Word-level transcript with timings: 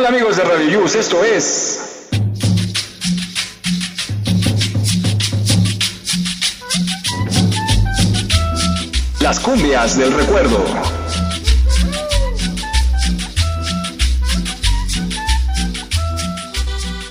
Hola 0.00 0.08
amigos 0.08 0.38
de 0.38 0.44
Radio 0.44 0.80
Yus, 0.80 0.94
esto 0.94 1.22
es... 1.22 1.78
Las 9.20 9.38
cumbias 9.40 9.98
del 9.98 10.14
recuerdo. 10.14 10.64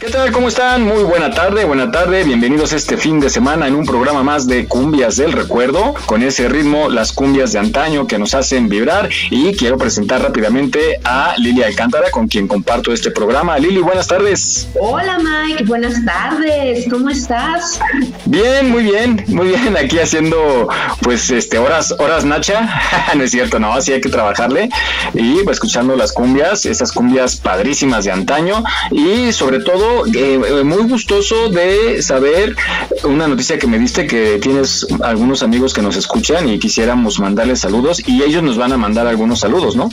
¿Qué 0.09 0.15
tal? 0.15 0.31
¿Cómo 0.31 0.47
están? 0.47 0.85
Muy 0.85 1.03
buena 1.03 1.29
tarde, 1.29 1.65
buena 1.65 1.91
tarde. 1.91 2.23
Bienvenidos 2.23 2.73
este 2.73 2.97
fin 2.97 3.19
de 3.19 3.29
semana 3.29 3.67
en 3.67 3.75
un 3.75 3.85
programa 3.85 4.23
más 4.23 4.47
de 4.47 4.65
Cumbias 4.65 5.17
del 5.17 5.33
Recuerdo, 5.33 5.93
con 6.07 6.23
ese 6.23 6.49
ritmo, 6.49 6.89
las 6.89 7.13
cumbias 7.13 7.51
de 7.51 7.59
antaño 7.59 8.07
que 8.07 8.17
nos 8.17 8.33
hacen 8.33 8.69
vibrar. 8.69 9.07
Y 9.29 9.53
quiero 9.55 9.77
presentar 9.77 10.23
rápidamente 10.23 10.99
a 11.03 11.35
Lili 11.37 11.61
Alcántara, 11.61 12.09
con 12.09 12.27
quien 12.27 12.47
comparto 12.47 12.91
este 12.91 13.11
programa. 13.11 13.59
Lili, 13.59 13.81
buenas 13.81 14.07
tardes. 14.07 14.67
Hola 14.79 15.19
Mike, 15.19 15.65
buenas 15.65 16.03
tardes. 16.03 16.87
¿Cómo 16.89 17.11
estás? 17.11 17.79
Bien, 18.25 18.67
muy 18.67 18.85
bien, 18.85 19.23
muy 19.27 19.49
bien. 19.49 19.77
Aquí 19.77 19.99
haciendo, 19.99 20.69
pues, 21.03 21.29
este, 21.29 21.59
horas, 21.59 21.93
horas 21.99 22.25
Nacha. 22.25 22.67
no 23.15 23.23
es 23.23 23.29
cierto, 23.29 23.59
no, 23.59 23.73
así 23.73 23.93
hay 23.93 24.01
que 24.01 24.09
trabajarle. 24.09 24.69
Y 25.13 25.43
pues, 25.43 25.57
escuchando 25.57 25.95
las 25.95 26.13
cumbias, 26.13 26.65
esas 26.65 26.91
cumbias 26.91 27.35
padrísimas 27.35 28.05
de 28.05 28.11
antaño. 28.11 28.63
Y 28.89 29.31
sobre 29.33 29.59
todo, 29.59 29.98
eh, 30.07 30.41
eh, 30.47 30.63
muy 30.63 30.89
gustoso 30.89 31.49
de 31.49 32.01
saber 32.01 32.55
una 33.03 33.27
noticia 33.27 33.57
que 33.57 33.67
me 33.67 33.79
diste 33.79 34.07
que 34.07 34.39
tienes 34.39 34.85
algunos 35.01 35.43
amigos 35.43 35.73
que 35.73 35.81
nos 35.81 35.95
escuchan 35.95 36.49
y 36.49 36.59
quisiéramos 36.59 37.19
mandarles 37.19 37.59
saludos 37.59 38.01
y 38.07 38.23
ellos 38.23 38.43
nos 38.43 38.57
van 38.57 38.73
a 38.73 38.77
mandar 38.77 39.07
algunos 39.07 39.39
saludos, 39.39 39.75
¿no? 39.75 39.89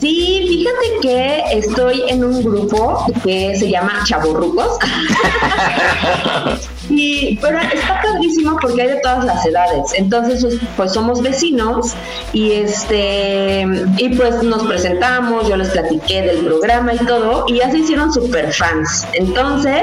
Sí, 0.00 0.44
fíjate 0.48 1.00
que 1.02 1.58
estoy 1.58 2.04
en 2.08 2.24
un 2.24 2.42
grupo 2.42 3.04
que 3.24 3.56
se 3.56 3.68
llama 3.68 4.04
Chaborrucos. 4.04 4.78
Y, 6.90 7.38
pero 7.40 7.58
está 7.58 8.00
padrísimo 8.02 8.56
porque 8.60 8.82
hay 8.82 8.88
de 8.88 9.00
todas 9.00 9.24
las 9.24 9.44
edades. 9.44 9.92
Entonces, 9.94 10.58
pues, 10.76 10.92
somos 10.92 11.22
vecinos 11.22 11.94
y 12.32 12.52
este 12.52 13.66
y 13.96 14.08
pues 14.16 14.42
nos 14.42 14.66
presentamos, 14.66 15.48
yo 15.48 15.56
les 15.56 15.68
platiqué 15.70 16.22
del 16.22 16.38
programa 16.38 16.94
y 16.94 16.98
todo, 16.98 17.44
y 17.48 17.58
ya 17.58 17.70
se 17.70 17.78
hicieron 17.78 18.12
super 18.12 18.52
fans. 18.52 19.06
Entonces, 19.12 19.82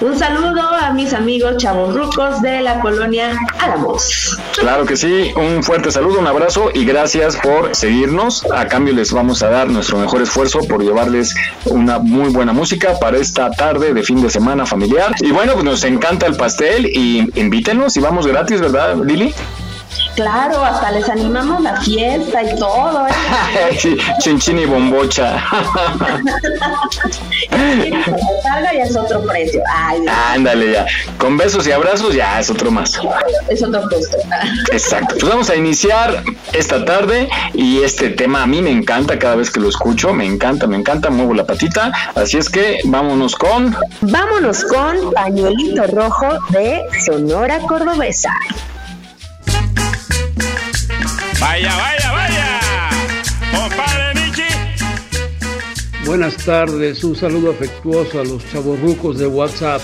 un 0.00 0.18
saludo 0.18 0.62
a 0.62 0.90
mis 0.92 1.12
amigos 1.12 1.56
chavos 1.58 1.94
rucos 1.94 2.40
de 2.42 2.60
la 2.60 2.80
colonia 2.80 3.36
Álamos. 3.58 4.38
Claro 4.58 4.84
que 4.84 4.96
sí, 4.96 5.30
un 5.36 5.62
fuerte 5.62 5.90
saludo, 5.90 6.20
un 6.20 6.26
abrazo 6.26 6.70
y 6.74 6.84
gracias 6.84 7.36
por 7.36 7.74
seguirnos. 7.74 8.44
A 8.54 8.66
cambio 8.66 8.94
les 8.94 9.12
vamos 9.12 9.42
a 9.42 9.50
dar 9.50 9.68
nuestro 9.68 9.98
mejor 9.98 10.22
esfuerzo 10.22 10.60
por 10.68 10.82
llevarles 10.82 11.34
una 11.66 11.98
muy 11.98 12.30
buena 12.30 12.52
música 12.52 12.98
para 12.98 13.18
esta 13.18 13.50
tarde 13.50 13.94
de 13.94 14.02
fin 14.02 14.22
de 14.22 14.30
semana 14.30 14.66
familiar. 14.66 15.14
Y 15.20 15.30
bueno, 15.30 15.52
pues 15.54 15.64
nos 15.64 15.84
encanta 15.84 16.26
el 16.26 16.36
pastel 16.42 16.86
y 16.86 17.30
invítenos 17.38 17.96
y 17.96 18.00
vamos 18.00 18.26
gratis, 18.26 18.60
¿verdad, 18.60 18.96
Lili? 18.96 19.32
Claro, 20.14 20.62
hasta 20.62 20.90
les 20.90 21.08
animamos 21.08 21.62
la 21.62 21.80
fiesta 21.80 22.42
y 22.42 22.56
todo. 22.58 23.06
¿eh? 23.06 23.12
sí, 23.78 23.96
chinchín 24.20 24.58
y 24.58 24.66
bombocha. 24.66 25.42
salga 28.42 28.74
ya 28.74 28.82
es 28.82 28.96
otro 28.96 29.22
precio. 29.22 29.62
Ándale 30.32 30.72
ya. 30.72 30.86
Con 31.16 31.36
besos 31.36 31.66
y 31.66 31.72
abrazos 31.72 32.14
ya 32.14 32.40
es 32.40 32.50
otro 32.50 32.70
más. 32.70 33.00
Es 33.48 33.62
otro 33.62 33.82
costo. 33.82 34.18
Exacto. 34.70 35.16
Pues 35.18 35.30
vamos 35.30 35.48
a 35.50 35.56
iniciar 35.56 36.22
esta 36.52 36.84
tarde 36.84 37.28
y 37.54 37.82
este 37.82 38.10
tema 38.10 38.42
a 38.42 38.46
mí 38.46 38.60
me 38.60 38.70
encanta 38.70 39.18
cada 39.18 39.36
vez 39.36 39.50
que 39.50 39.60
lo 39.60 39.68
escucho. 39.68 40.12
Me 40.12 40.26
encanta, 40.26 40.66
me 40.66 40.76
encanta. 40.76 41.10
Muevo 41.10 41.34
la 41.34 41.46
patita. 41.46 41.92
Así 42.14 42.36
es 42.36 42.50
que 42.50 42.80
vámonos 42.84 43.34
con. 43.34 43.74
Vámonos 44.02 44.64
con 44.64 45.12
Pañuelito 45.12 45.86
Rojo 45.86 46.38
de 46.50 46.82
Sonora 47.04 47.58
Cordobesa. 47.60 48.32
Vaya, 51.52 51.76
vaya, 51.76 52.12
vaya. 52.12 52.60
Compadre 53.52 54.14
Michi. 54.14 56.06
Buenas 56.06 56.34
tardes, 56.38 57.04
un 57.04 57.14
saludo 57.14 57.50
afectuoso 57.50 58.20
a 58.20 58.24
los 58.24 58.42
chavorrucos 58.50 59.18
de 59.18 59.26
WhatsApp. 59.26 59.82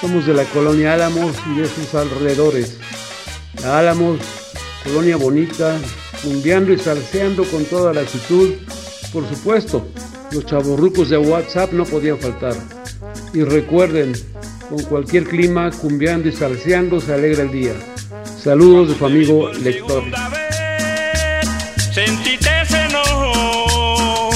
Somos 0.00 0.26
de 0.26 0.34
la 0.34 0.42
colonia 0.46 0.94
Álamos 0.94 1.36
y 1.46 1.60
de 1.60 1.68
sus 1.68 1.94
alrededores. 1.94 2.80
La 3.62 3.78
Álamos, 3.78 4.18
colonia 4.82 5.16
bonita, 5.16 5.78
cumbiando 6.20 6.72
y 6.72 6.78
salseando 6.80 7.44
con 7.44 7.64
toda 7.66 7.94
la 7.94 8.00
actitud. 8.00 8.54
Por 9.12 9.28
supuesto, 9.28 9.86
los 10.32 10.44
chavorrucos 10.46 11.10
de 11.10 11.18
WhatsApp 11.18 11.72
no 11.74 11.84
podían 11.84 12.18
faltar. 12.18 12.56
Y 13.32 13.44
recuerden, 13.44 14.14
con 14.68 14.82
cualquier 14.82 15.28
clima, 15.28 15.70
cumbiando 15.70 16.28
y 16.28 16.32
salseando 16.32 17.00
se 17.00 17.14
alegra 17.14 17.44
el 17.44 17.52
día. 17.52 17.74
Saludos 18.36 18.88
de 18.88 18.94
su 18.96 19.06
amigo 19.06 19.48
lector. 19.52 20.02
Sentiste 21.94 22.48
ese 22.62 22.86
enojo. 22.86 24.30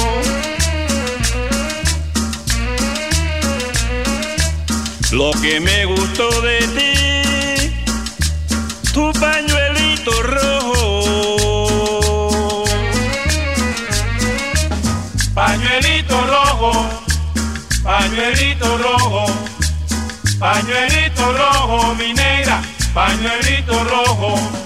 Lo 5.12 5.31
que 5.41 5.59
me 5.61 5.87
gustó 5.87 6.28
de 6.43 6.59
ti, 6.77 7.72
tu 8.93 9.11
pañuelito 9.15 10.22
rojo. 10.22 11.45
Pañuelito 15.33 16.27
rojo, 16.27 16.87
pañuelito 17.83 18.77
rojo, 18.77 19.27
pañuelito 20.39 21.33
rojo, 21.33 21.95
mi 21.95 22.12
negra, 22.12 22.61
pañuelito 22.93 23.83
rojo. 23.84 24.66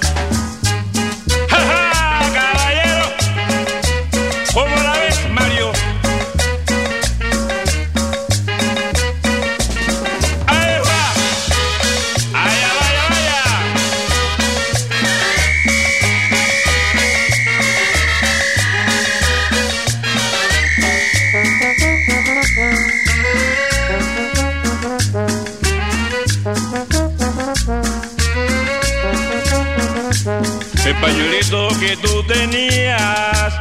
Pañuelito 31.01 31.69
que 31.81 31.97
tú 31.97 32.23
tenías, 32.25 33.55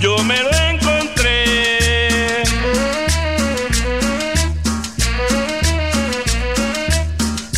yo 0.00 0.18
me 0.24 0.42
lo 0.42 0.50
encontré. 0.50 2.42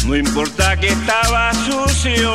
No 0.04 0.16
importa 0.16 0.76
que 0.76 0.88
estaba 0.88 1.52
sucio, 1.54 2.34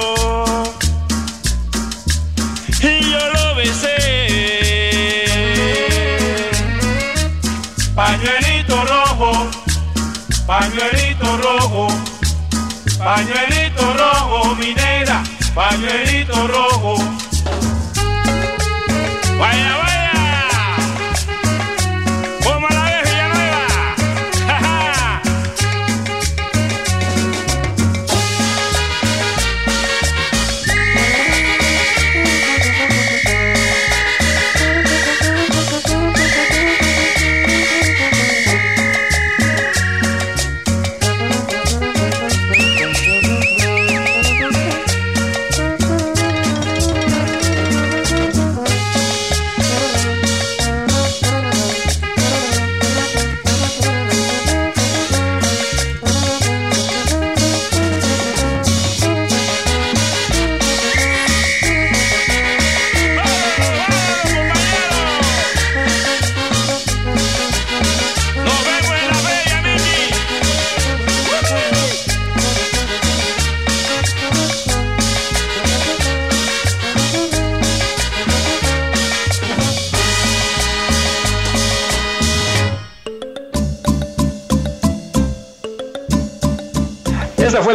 y 2.81 3.11
yo 3.11 3.19
lo 3.33 3.55
besé. 3.55 3.97
Pañuelito 7.93 8.83
rojo, 8.85 9.49
pañuelito 10.47 11.37
rojo, 11.37 11.87
pañuelito 12.97 13.66
pañuelito 15.57 16.47
rojo. 16.47 16.95
Vaya, 19.39 19.76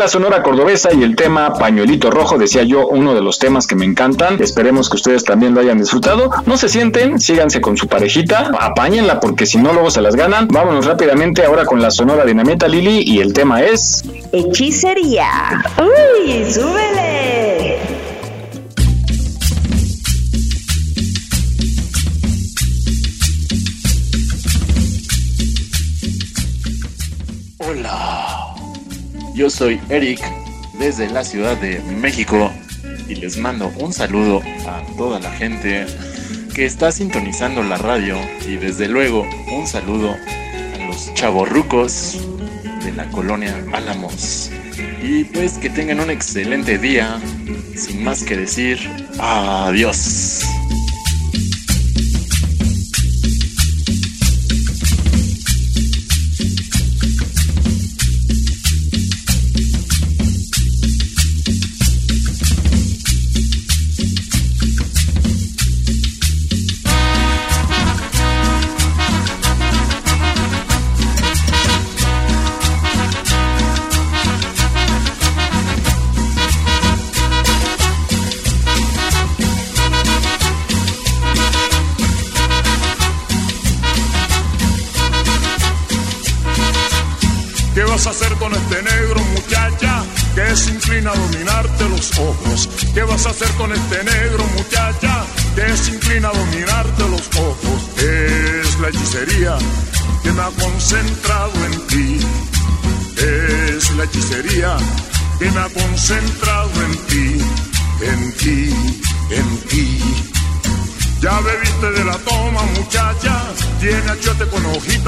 la 0.02 0.08
Sonora 0.08 0.42
Cordobesa 0.42 0.92
y 0.92 1.04
el 1.04 1.14
tema 1.14 1.54
Pañuelito 1.54 2.10
Rojo, 2.10 2.36
decía 2.36 2.64
yo, 2.64 2.88
uno 2.88 3.14
de 3.14 3.20
los 3.20 3.38
temas 3.38 3.68
que 3.68 3.76
me 3.76 3.84
encantan. 3.84 4.42
Esperemos 4.42 4.90
que 4.90 4.96
ustedes 4.96 5.22
también 5.22 5.54
lo 5.54 5.60
hayan 5.60 5.78
disfrutado. 5.78 6.28
No 6.44 6.56
se 6.56 6.68
sienten, 6.68 7.20
síganse 7.20 7.60
con 7.60 7.76
su 7.76 7.86
parejita, 7.86 8.50
apáñenla 8.58 9.20
porque 9.20 9.46
si 9.46 9.58
no 9.58 9.72
luego 9.72 9.92
se 9.92 10.00
las 10.00 10.16
ganan. 10.16 10.48
Vámonos 10.48 10.86
rápidamente 10.86 11.44
ahora 11.44 11.64
con 11.64 11.80
la 11.80 11.92
Sonora 11.92 12.24
Dinamita 12.24 12.66
Lili 12.66 13.04
y 13.06 13.20
el 13.20 13.32
tema 13.32 13.62
es... 13.62 14.02
Hechicería. 14.32 15.62
¡Uy, 15.78 16.52
súbele! 16.52 17.11
Soy 29.62 29.80
Eric 29.90 30.18
desde 30.76 31.08
la 31.08 31.22
Ciudad 31.22 31.56
de 31.56 31.78
México 31.82 32.50
y 33.08 33.14
les 33.14 33.36
mando 33.36 33.72
un 33.78 33.92
saludo 33.92 34.42
a 34.66 34.82
toda 34.96 35.20
la 35.20 35.30
gente 35.30 35.86
que 36.52 36.64
está 36.64 36.90
sintonizando 36.90 37.62
la 37.62 37.76
radio 37.76 38.16
y 38.44 38.56
desde 38.56 38.88
luego 38.88 39.24
un 39.52 39.68
saludo 39.68 40.16
a 40.16 40.86
los 40.88 41.14
chavorrucos 41.14 42.18
de 42.84 42.90
la 42.90 43.08
colonia 43.10 43.54
Álamos. 43.72 44.50
Y 45.00 45.22
pues 45.26 45.58
que 45.58 45.70
tengan 45.70 46.00
un 46.00 46.10
excelente 46.10 46.76
día, 46.76 47.20
sin 47.76 48.02
más 48.02 48.24
que 48.24 48.36
decir, 48.36 48.80
adiós. 49.20 50.42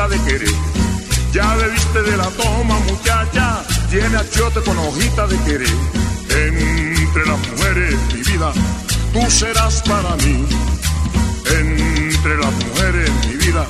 De 0.09 0.19
querer. 0.23 0.55
Ya 1.33 1.55
bebiste 1.57 2.03
de 2.03 2.17
la 2.17 2.29
toma, 2.31 2.79
muchacha, 2.81 3.65
tiene 3.91 4.17
achote 4.17 4.61
con 4.61 4.77
hojita 4.79 5.27
de 5.27 5.37
querer. 5.39 5.77
En 6.31 6.95
entre 7.15 7.27
las 7.27 7.39
mujeres, 7.49 7.95
mi 8.13 8.23
vida, 8.33 8.53
tú 9.13 9.31
serás 9.31 9.83
para 9.83 10.17
mí. 10.17 10.45
Entre 11.47 12.37
las 12.39 12.53
mujeres, 12.53 13.11
mi 13.27 13.37
vida, 13.37 13.67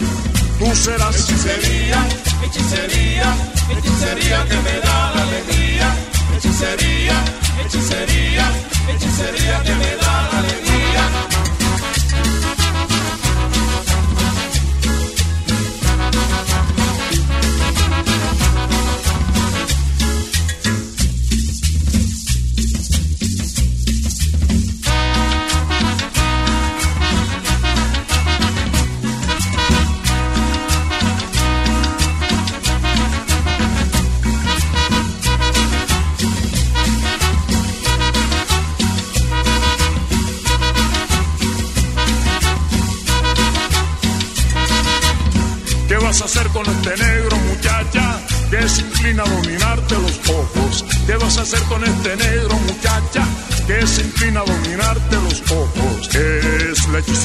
tú 0.59 0.75
serás. 0.75 1.15
Hechicería, 1.15 1.99
hechicería, 2.43 3.35
hechicería 3.71 4.45
que 4.49 4.57
me 4.57 4.81
da 4.81 5.13
la 5.15 5.23
alegría. 5.23 5.95
Hechicería, 6.37 7.25
hechicería, 7.65 8.51
hechicería 8.89 9.63
que 9.63 9.75
me 9.75 9.97
da 9.97 10.29
la 10.33 10.39
alegría. 10.39 10.64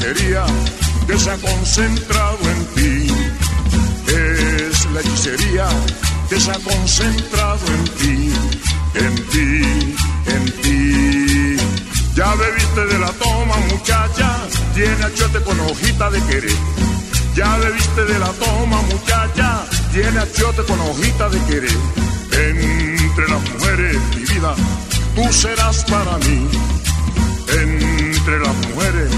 Hechicería 0.10 0.44
que 1.06 1.20
se 1.20 1.30
ha 1.30 1.38
concentrado 1.38 2.40
en 2.42 2.66
ti. 2.74 3.14
Es 4.08 4.86
la 4.92 5.02
hechicería 5.02 5.68
que 6.28 6.40
se 6.40 6.50
ha 6.50 6.60
concentrado 6.60 7.60
en 7.68 7.84
ti, 8.00 8.34
en 8.96 9.16
ti, 9.30 9.96
en 10.26 10.62
ti. 10.62 11.58
Ya 12.16 12.34
bebiste 12.34 12.86
de 12.88 12.98
la 12.98 13.12
toma, 13.12 13.56
muchacha, 13.70 14.36
tiene 14.74 15.04
achote 15.04 15.44
con 15.44 15.60
hojita 15.60 16.10
de 16.10 16.22
querer. 16.24 16.58
Ya 17.36 17.58
bebiste 17.58 18.06
de 18.06 18.18
la 18.18 18.32
toma, 18.34 18.82
muchacha 18.82 19.64
tiene 19.94 20.18
achiote 20.18 20.64
con 20.64 20.80
hojita 20.80 21.30
de 21.30 21.40
querer. 21.44 21.78
Entre 22.32 23.28
las 23.28 23.42
mujeres, 23.52 23.98
mi 24.16 24.24
vida, 24.24 24.56
tú 25.16 25.32
serás 25.32 25.84
para 25.86 26.18
mí. 26.18 26.48
Entre 27.48 28.40
las 28.40 28.56
mujeres, 28.56 29.10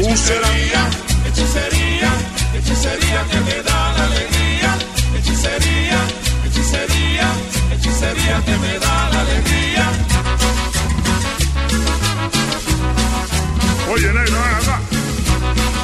hechicería, 0.00 0.88
Hechicería, 1.26 2.10
hechicería 2.54 3.24
que 3.30 3.40
me 3.40 3.62
da 3.62 3.92
la 3.96 4.04
alegría. 4.04 4.78
Hechicería, 5.16 6.00
hechicería, 6.46 7.28
hechicería 7.72 8.44
que 8.44 8.56
me 8.58 8.78
da 8.78 9.10
la 9.10 9.20
alegría. 9.20 9.90
Oye, 13.92 14.12
negra, 14.12 14.56
acá. 14.58 14.80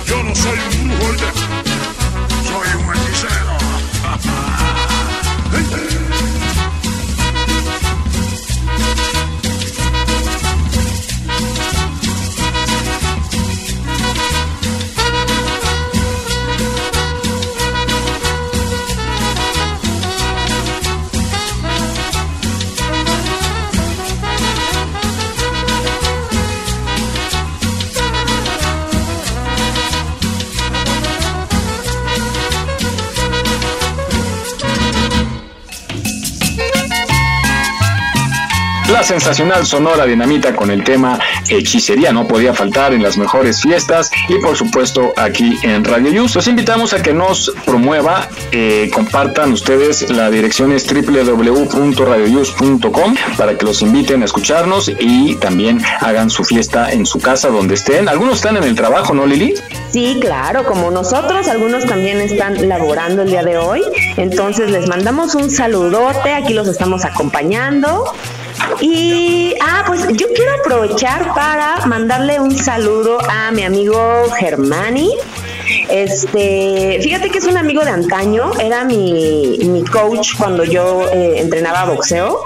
Yo 0.06 0.22
no 0.22 0.34
soy 0.34 0.58
un 0.80 0.88
brujo, 0.98 1.54
sensacional 39.04 39.66
Sonora 39.66 40.06
Dinamita 40.06 40.56
con 40.56 40.70
el 40.70 40.82
tema 40.82 41.20
Hechicería. 41.48 42.10
No 42.12 42.26
podía 42.26 42.54
faltar 42.54 42.94
en 42.94 43.02
las 43.02 43.16
mejores 43.16 43.60
fiestas 43.60 44.10
y 44.28 44.38
por 44.38 44.56
supuesto 44.56 45.12
aquí 45.16 45.56
en 45.62 45.84
Radio 45.84 46.10
Yus. 46.10 46.34
Los 46.34 46.48
invitamos 46.48 46.92
a 46.94 47.02
que 47.02 47.12
nos 47.12 47.52
promueva, 47.64 48.28
eh, 48.50 48.90
compartan 48.92 49.52
ustedes 49.52 50.10
la 50.10 50.30
dirección 50.30 50.72
es 50.72 50.84
www.radioyus.com 50.86 53.14
para 53.36 53.56
que 53.56 53.64
los 53.64 53.80
inviten 53.82 54.22
a 54.22 54.24
escucharnos 54.24 54.90
y 54.98 55.36
también 55.36 55.80
hagan 56.00 56.30
su 56.30 56.42
fiesta 56.44 56.90
en 56.90 57.06
su 57.06 57.20
casa 57.20 57.48
donde 57.48 57.74
estén. 57.74 58.08
Algunos 58.08 58.36
están 58.36 58.56
en 58.56 58.64
el 58.64 58.74
trabajo, 58.74 59.14
¿no, 59.14 59.26
Lili? 59.26 59.54
Sí, 59.90 60.18
claro, 60.20 60.64
como 60.64 60.90
nosotros, 60.90 61.46
algunos 61.48 61.84
también 61.86 62.20
están 62.20 62.68
laborando 62.68 63.22
el 63.22 63.30
día 63.30 63.42
de 63.42 63.58
hoy. 63.58 63.82
Entonces 64.16 64.70
les 64.70 64.88
mandamos 64.88 65.34
un 65.34 65.50
saludote, 65.50 66.32
aquí 66.32 66.54
los 66.54 66.68
estamos 66.68 67.04
acompañando. 67.04 68.12
Y, 68.80 69.54
ah, 69.60 69.84
pues 69.86 70.06
yo 70.08 70.26
quiero 70.34 70.52
aprovechar 70.60 71.34
para 71.34 71.86
mandarle 71.86 72.40
un 72.40 72.56
saludo 72.56 73.18
a 73.28 73.50
mi 73.50 73.62
amigo 73.62 74.24
Germani. 74.38 75.10
Este, 75.88 76.98
fíjate 77.02 77.30
que 77.30 77.38
es 77.38 77.46
un 77.46 77.56
amigo 77.56 77.84
de 77.84 77.90
antaño, 77.90 78.52
era 78.58 78.84
mi, 78.84 79.58
mi 79.62 79.84
coach 79.84 80.30
cuando 80.36 80.64
yo 80.64 81.08
eh, 81.12 81.40
entrenaba 81.40 81.84
boxeo 81.84 82.42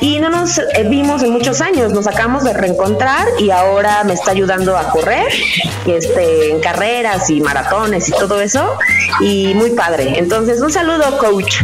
y 0.00 0.20
no 0.20 0.30
nos 0.30 0.58
eh, 0.58 0.86
vimos 0.88 1.22
en 1.22 1.30
muchos 1.30 1.60
años, 1.60 1.92
nos 1.92 2.06
acabamos 2.06 2.44
de 2.44 2.52
reencontrar 2.52 3.26
y 3.38 3.50
ahora 3.50 4.04
me 4.04 4.14
está 4.14 4.30
ayudando 4.30 4.76
a 4.76 4.90
correr 4.90 5.26
este, 5.86 6.50
en 6.50 6.60
carreras 6.60 7.28
y 7.30 7.40
maratones 7.40 8.08
y 8.08 8.12
todo 8.12 8.40
eso 8.40 8.78
y 9.20 9.54
muy 9.54 9.70
padre. 9.70 10.18
Entonces, 10.18 10.60
un 10.60 10.72
saludo, 10.72 11.18
coach. 11.18 11.62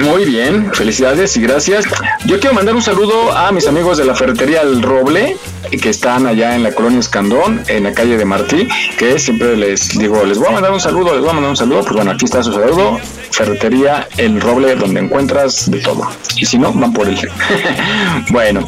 Muy 0.00 0.24
bien, 0.24 0.72
felicidades 0.72 1.36
y 1.36 1.40
gracias. 1.40 1.84
Yo 2.26 2.40
quiero 2.40 2.54
mandar 2.54 2.74
un 2.74 2.82
saludo 2.82 3.32
a 3.32 3.52
mis 3.52 3.66
amigos 3.66 3.98
de 3.98 4.04
la 4.04 4.14
ferretería 4.14 4.62
El 4.62 4.82
Roble, 4.82 5.36
que 5.70 5.90
están 5.90 6.26
allá 6.26 6.54
en 6.54 6.62
la 6.62 6.72
colonia 6.72 7.00
Escandón, 7.00 7.62
en 7.68 7.84
la 7.84 7.92
calle 7.92 8.16
de 8.16 8.24
Martí, 8.24 8.68
que 8.98 9.18
siempre 9.18 9.56
les 9.56 9.96
digo, 9.98 10.24
les 10.24 10.38
voy 10.38 10.48
a 10.48 10.52
mandar 10.52 10.72
un 10.72 10.80
saludo, 10.80 11.12
les 11.12 11.20
voy 11.20 11.30
a 11.30 11.32
mandar 11.34 11.50
un 11.50 11.56
saludo, 11.56 11.82
pues 11.82 11.94
bueno, 11.94 12.10
aquí 12.10 12.24
está 12.24 12.42
su 12.42 12.52
saludo, 12.52 12.98
ferretería 13.30 14.08
El 14.16 14.40
Roble, 14.40 14.74
donde 14.74 15.00
encuentras 15.00 15.70
de 15.70 15.80
todo. 15.80 16.08
Y 16.36 16.46
si 16.46 16.58
no, 16.58 16.72
van 16.72 16.92
por 16.92 17.08
él. 17.08 17.18
bueno, 18.30 18.66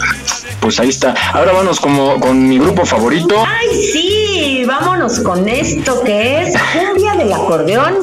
pues 0.61 0.79
ahí 0.81 0.89
está. 0.89 1.15
Ahora 1.33 1.53
vamos 1.53 1.81
como 1.81 2.21
con 2.21 2.49
mi 2.49 2.59
grupo 2.59 2.85
favorito. 2.85 3.45
¡Ay, 3.47 3.91
sí! 3.93 4.65
Vámonos 4.67 5.21
con 5.21 5.49
esto 5.49 6.03
que 6.03 6.43
es 6.43 6.55
cumbia 6.73 7.15
del 7.15 7.33
acordeón. 7.33 7.99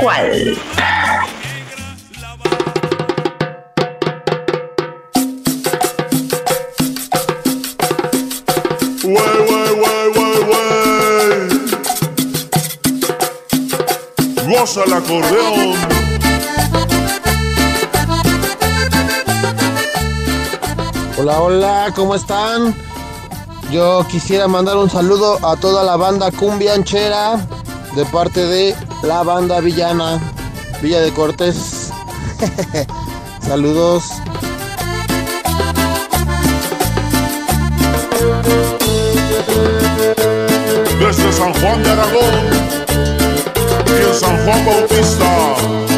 ¿Cuál? 0.00 0.56
Goza 14.62 14.84
el 14.84 14.92
acordeón. 14.92 15.74
Hola, 21.18 21.40
hola, 21.40 21.92
¿cómo 21.96 22.14
están? 22.14 22.72
Yo 23.72 24.06
quisiera 24.08 24.46
mandar 24.46 24.76
un 24.76 24.88
saludo 24.88 25.44
a 25.44 25.56
toda 25.56 25.82
la 25.82 25.96
banda 25.96 26.30
cumbianchera 26.30 27.44
de 27.96 28.04
parte 28.04 28.46
de 28.46 28.76
la 29.02 29.24
banda 29.24 29.58
villana, 29.58 30.20
Villa 30.80 31.00
de 31.00 31.12
Cortés. 31.12 31.90
Saludos. 33.40 34.12
Desde 41.00 41.32
San 41.32 41.52
Juan 41.52 41.82
de 41.82 41.90
Aragón 41.90 42.61
y 44.12 44.14
en 44.14 45.04
San 45.04 45.91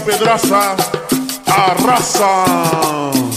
pedraça, 0.00 0.76
a 1.46 1.74
raça. 1.86 3.29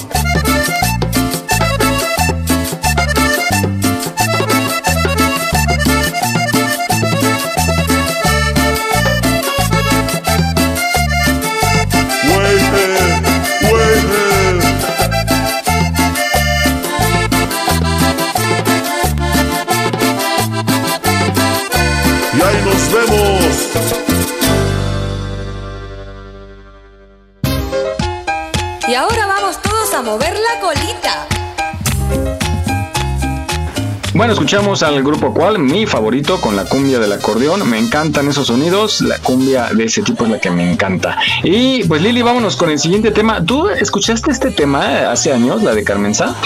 Bueno, 34.24 34.36
escuchamos 34.36 34.84
al 34.84 35.03
grupo 35.03 35.34
cual, 35.34 35.60
mi 35.60 35.86
favorito 35.86 36.39
con 36.39 36.56
la 36.56 36.63
cumbia 36.63 36.98
del 36.98 37.12
acordeón. 37.12 37.70
Me 37.70 37.77
encantan 37.77 38.30
esos 38.30 38.48
sonidos. 38.48 39.01
La 39.01 39.20
cumbia 39.20 39.68
de 39.74 39.84
ese 39.84 40.01
tipo 40.01 40.24
es 40.24 40.32
la 40.32 40.39
que 40.39 40.50
me 40.50 40.72
encanta. 40.72 41.18
Y 41.44 41.84
pues 41.84 42.01
Lili, 42.01 42.22
vámonos 42.22 42.56
con 42.56 42.70
el 42.70 42.80
siguiente 42.80 43.12
tema. 43.12 43.44
¿Tú 43.44 43.68
escuchaste 43.68 44.32
este 44.32 44.51
tema 44.51 45.12
hace 45.12 45.34
años, 45.34 45.62
la 45.62 45.75
de 45.75 45.84
Carmen 45.84 46.15
Sá? 46.15 46.38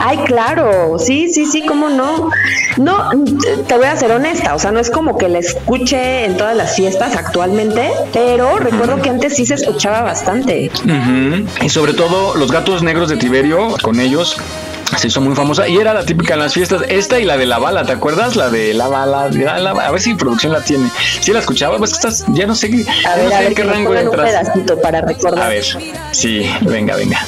Ay, 0.00 0.18
claro, 0.26 0.98
sí, 0.98 1.32
sí, 1.32 1.46
sí, 1.46 1.64
cómo 1.66 1.88
no. 1.88 2.28
No, 2.76 3.08
te 3.66 3.76
voy 3.78 3.86
a 3.86 3.96
ser 3.96 4.12
honesta, 4.12 4.54
o 4.54 4.58
sea, 4.58 4.70
no 4.70 4.78
es 4.78 4.90
como 4.90 5.16
que 5.16 5.30
la 5.30 5.38
escuche 5.38 6.26
en 6.26 6.36
todas 6.36 6.54
las 6.54 6.76
fiestas 6.76 7.16
actualmente, 7.16 7.90
pero 8.12 8.58
recuerdo 8.58 9.00
que 9.00 9.08
antes 9.08 9.34
sí 9.34 9.46
se 9.46 9.54
escuchaba 9.54 10.02
bastante. 10.02 10.70
Y 11.62 11.68
sobre 11.70 11.94
todo 11.94 12.34
los 12.34 12.52
gatos 12.52 12.82
negros 12.82 13.08
de 13.08 13.16
Tiberio, 13.16 13.76
con 13.80 13.98
ellos 13.98 14.36
se 14.96 15.08
hizo 15.08 15.20
muy 15.20 15.34
famosa 15.34 15.66
y 15.68 15.76
era 15.76 15.92
la 15.92 16.04
típica 16.04 16.34
en 16.34 16.40
las 16.40 16.54
fiestas. 16.54 16.82
Esta 16.88 17.18
y 17.18 17.24
la 17.24 17.36
de 17.36 17.46
la 17.46 17.58
bala, 17.58 17.84
¿te 17.84 17.92
acuerdas? 17.92 18.36
La 18.36 18.48
de 18.50 18.72
la 18.74 18.88
bala, 18.88 19.28
la- 19.30 19.58
la- 19.58 19.70
a 19.70 19.90
ver 19.90 20.00
si 20.00 20.14
producción 20.14 20.52
la 20.52 20.62
tiene. 20.62 20.90
Si 21.20 21.32
la 21.32 21.40
escuchaba, 21.40 21.78
pues 21.78 21.90
que 21.90 21.96
estás, 21.96 22.24
ya 22.28 22.46
no 22.46 22.54
sé, 22.54 22.66
A 22.66 22.70
ya 22.70 23.16
ver, 23.16 23.24
no 23.24 23.30
sé 23.30 23.34
a 23.34 23.40
en 23.40 23.44
ver, 23.46 23.54
qué 23.54 23.64
rango 23.64 23.88
pongan 23.90 24.08
un 24.08 24.14
entras. 24.14 24.30
pedacito 24.30 24.80
para 24.80 25.00
recordar. 25.00 25.44
A 25.44 25.48
ver, 25.48 25.64
sí, 26.12 26.48
venga, 26.62 26.94
venga. 26.96 27.20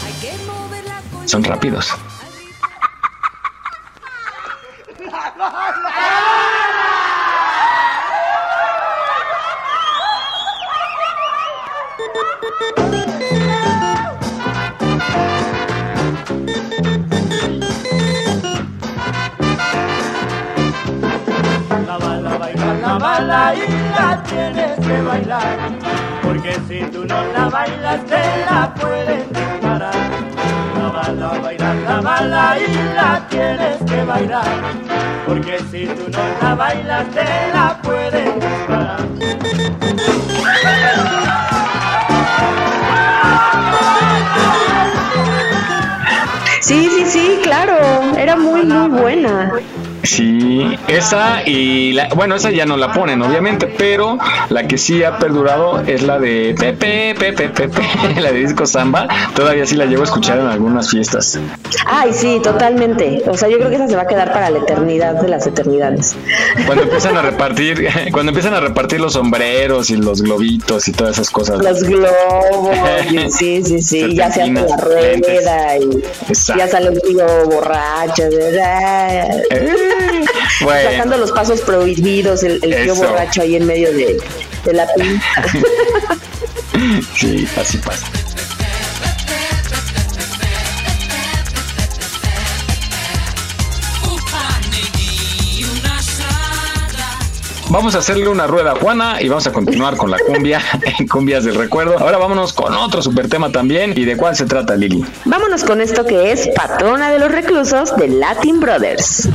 Son 1.26 1.42
rápidos. 1.44 1.88
La 22.80 22.98
bala 22.98 22.98
baila 22.98 22.98
la 22.98 22.98
la 22.98 22.98
bala 22.98 23.54
y 23.54 23.60
la 23.98 24.22
tienes 24.22 24.86
que 24.86 25.02
bailar. 25.02 25.58
Porque 26.22 26.54
si 26.68 26.80
tú 26.90 27.04
no 27.04 27.24
la 27.32 27.48
bailas 27.48 28.04
te 28.06 28.22
la 28.50 28.74
pueden 28.74 29.28
disparar. 29.32 29.94
La 30.76 30.88
bala, 30.88 31.28
bailar 31.42 31.76
la 31.76 32.00
bala 32.00 32.56
y 32.58 32.94
la 32.94 33.26
tienes 33.28 33.78
que 33.86 34.04
bailar. 34.04 34.44
Porque 35.26 35.58
si 35.70 35.86
tú 35.86 36.10
no 36.10 36.18
la 36.40 36.54
bailas 36.54 37.08
te 37.10 37.24
la 37.52 37.80
pueden 37.82 38.34
disparar. 38.40 39.00
Sí, 46.60 46.88
sí, 46.90 47.04
sí, 47.06 47.40
claro. 47.42 47.76
Era 48.16 48.36
muy, 48.36 48.64
muy 48.64 48.88
buena. 49.00 49.50
Sí, 50.08 50.78
esa 50.88 51.42
y 51.46 51.92
la, 51.92 52.08
bueno, 52.14 52.34
esa 52.34 52.50
ya 52.50 52.64
no 52.64 52.76
la 52.78 52.92
ponen, 52.92 53.20
obviamente, 53.20 53.66
pero 53.66 54.18
la 54.48 54.66
que 54.66 54.78
sí 54.78 55.04
ha 55.04 55.18
perdurado 55.18 55.82
es 55.86 56.02
la 56.02 56.18
de 56.18 56.54
Pepe, 56.58 57.14
Pepe, 57.18 57.48
Pepe, 57.50 57.82
la 58.20 58.32
de 58.32 58.38
disco 58.40 58.64
samba. 58.66 59.06
Todavía 59.36 59.66
sí 59.66 59.76
la 59.76 59.84
llevo 59.84 60.02
a 60.02 60.04
escuchar 60.06 60.38
en 60.38 60.46
algunas 60.46 60.88
fiestas. 60.90 61.38
Ay, 61.86 62.12
sí, 62.14 62.40
totalmente. 62.42 63.22
O 63.28 63.36
sea, 63.36 63.48
yo 63.50 63.58
creo 63.58 63.68
que 63.68 63.76
esa 63.76 63.86
se 63.88 63.96
va 63.96 64.02
a 64.02 64.06
quedar 64.06 64.32
para 64.32 64.48
la 64.48 64.58
eternidad 64.60 65.14
de 65.20 65.28
las 65.28 65.46
eternidades. 65.46 66.16
Cuando 66.64 66.84
empiezan 66.84 67.16
a 67.16 67.22
repartir, 67.30 67.86
cuando 68.12 68.30
empiezan 68.30 68.54
a 68.54 68.60
repartir 68.60 69.00
los 69.00 69.12
sombreros 69.12 69.90
y 69.90 69.96
los 69.96 70.22
globitos 70.22 70.88
y 70.88 70.92
todas 70.92 71.14
esas 71.16 71.28
cosas. 71.30 71.58
Los 71.62 71.82
globos, 71.82 72.76
y- 73.10 73.30
sí, 73.30 73.62
sí, 73.62 73.82
sí. 73.82 74.14
Ya 74.16 74.30
se 74.32 74.40
hace 74.42 74.52
la 74.52 74.76
rueda 74.78 75.76
y 75.76 76.02
Exacto. 76.28 76.62
ya 76.64 76.68
sale 76.68 76.88
un 76.90 77.00
tío 77.00 77.26
borracho. 77.44 78.22
¿verdad? 78.30 79.40
Eh, 79.50 79.68
bueno. 80.62 80.90
Sacando 80.90 81.16
los 81.18 81.32
pasos 81.32 81.60
prohibidos, 81.60 82.42
el, 82.42 82.60
el 82.62 82.84
tío 82.84 82.94
borracho 82.94 83.42
ahí 83.42 83.56
en 83.56 83.66
medio 83.66 83.92
de, 83.92 84.18
de 84.64 84.72
la 84.72 84.86
pista. 84.94 85.44
Sí, 87.16 87.48
así 87.56 87.78
pasa. 87.78 88.06
Vamos 97.70 97.94
a 97.94 97.98
hacerle 97.98 98.28
una 98.28 98.46
rueda 98.46 98.72
a 98.72 98.74
Juana 98.76 99.20
y 99.20 99.28
vamos 99.28 99.46
a 99.46 99.52
continuar 99.52 99.96
con 99.98 100.10
la 100.10 100.16
cumbia 100.18 100.60
en 100.98 101.06
cumbias 101.06 101.44
del 101.44 101.54
recuerdo. 101.54 101.98
Ahora 101.98 102.16
vámonos 102.16 102.54
con 102.54 102.74
otro 102.74 103.02
super 103.02 103.28
tema 103.28 103.52
también. 103.52 103.92
¿Y 103.94 104.06
de 104.06 104.16
cuál 104.16 104.34
se 104.34 104.46
trata, 104.46 104.74
Lili? 104.74 105.04
Vámonos 105.26 105.64
con 105.64 105.82
esto 105.82 106.06
que 106.06 106.32
es 106.32 106.48
Patrona 106.56 107.10
de 107.10 107.18
los 107.18 107.30
Reclusos 107.30 107.94
de 107.96 108.08
Latin 108.08 108.60
Brothers. 108.60 109.28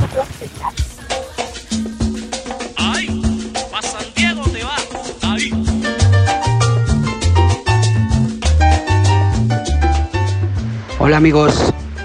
Hola 11.06 11.18
amigos, 11.18 11.54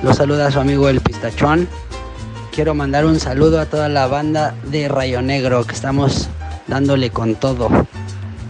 los 0.03 0.18
saluda 0.18 0.51
su 0.51 0.60
amigo 0.60 0.89
el 0.89 1.00
Pistachón. 1.00 1.70
Quiero 2.51 2.75
mandar 2.75 3.06
un 3.06 3.18
saludo 3.18 3.62
a 3.62 3.65
toda 3.65 3.88
la 3.88 4.08
banda 4.08 4.53
de 4.65 4.89
Rayo 4.89 5.22
Negro 5.22 5.63
que 5.63 5.74
estamos 5.74 6.27
dándole 6.68 7.10
con 7.10 7.36
todo. 7.36 7.70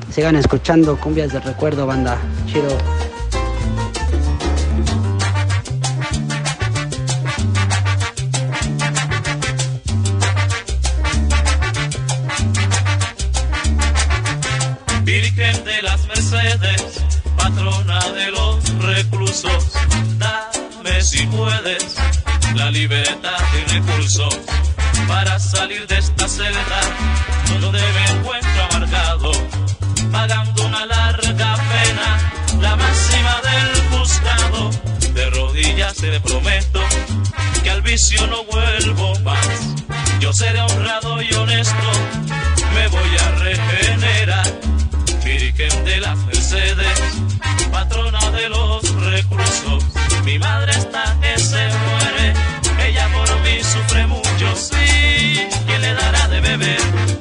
Sigan 0.09 0.35
escuchando 0.35 0.99
cumbias 0.99 1.33
del 1.33 1.43
recuerdo, 1.43 1.85
banda. 1.85 2.17
Chido. 2.47 2.75
Virgen 15.03 15.63
de 15.63 15.81
las 15.83 16.07
Mercedes, 16.07 17.05
patrona 17.37 17.99
de 18.13 18.31
los 18.31 18.79
reclusos, 18.79 19.73
si 21.01 21.25
puedes 21.27 21.95
la 22.55 22.69
libertad 22.71 23.37
y 23.53 23.73
recursos 23.73 24.37
para 25.07 25.39
salir 25.39 25.87
de 25.87 25.97
esta 25.97 26.27
celda 26.27 26.81
donde 27.61 27.79
me 27.79 28.17
encuentro 28.17 28.63
amargado, 28.71 29.31
pagando 30.11 30.65
una 30.65 30.85
larga 30.85 31.55
pena, 31.55 32.59
la 32.61 32.75
máxima 32.75 33.41
del 33.41 33.81
juzgado. 33.89 34.69
De 35.13 35.29
rodillas 35.29 35.95
te 35.95 36.19
prometo 36.19 36.81
que 37.63 37.69
al 37.69 37.81
vicio 37.81 38.27
no 38.27 38.43
vuelvo 38.45 39.19
más. 39.19 39.75
Yo 40.19 40.33
seré 40.33 40.59
honrado 40.61 41.21
y 41.21 41.33
honesto, 41.33 41.91
me 42.73 42.87
voy 42.89 43.17
a 43.19 43.31
regenerar. 43.31 44.59
Virgen 45.23 45.85
de 45.85 45.97
las 45.99 46.17
Mercedes, 46.17 47.18
Mi 50.29 50.37
madre 50.37 50.71
está 50.73 51.17
que 51.19 51.39
se 51.39 51.57
muere, 51.57 52.33
ella 52.85 53.09
por 53.11 53.27
mí 53.41 53.63
sufre 53.63 54.05
mucho. 54.05 54.55
Sí, 54.55 55.47
¿quién 55.65 55.81
le 55.81 55.95
dará 55.95 56.27
de 56.27 56.39
beber? 56.39 57.18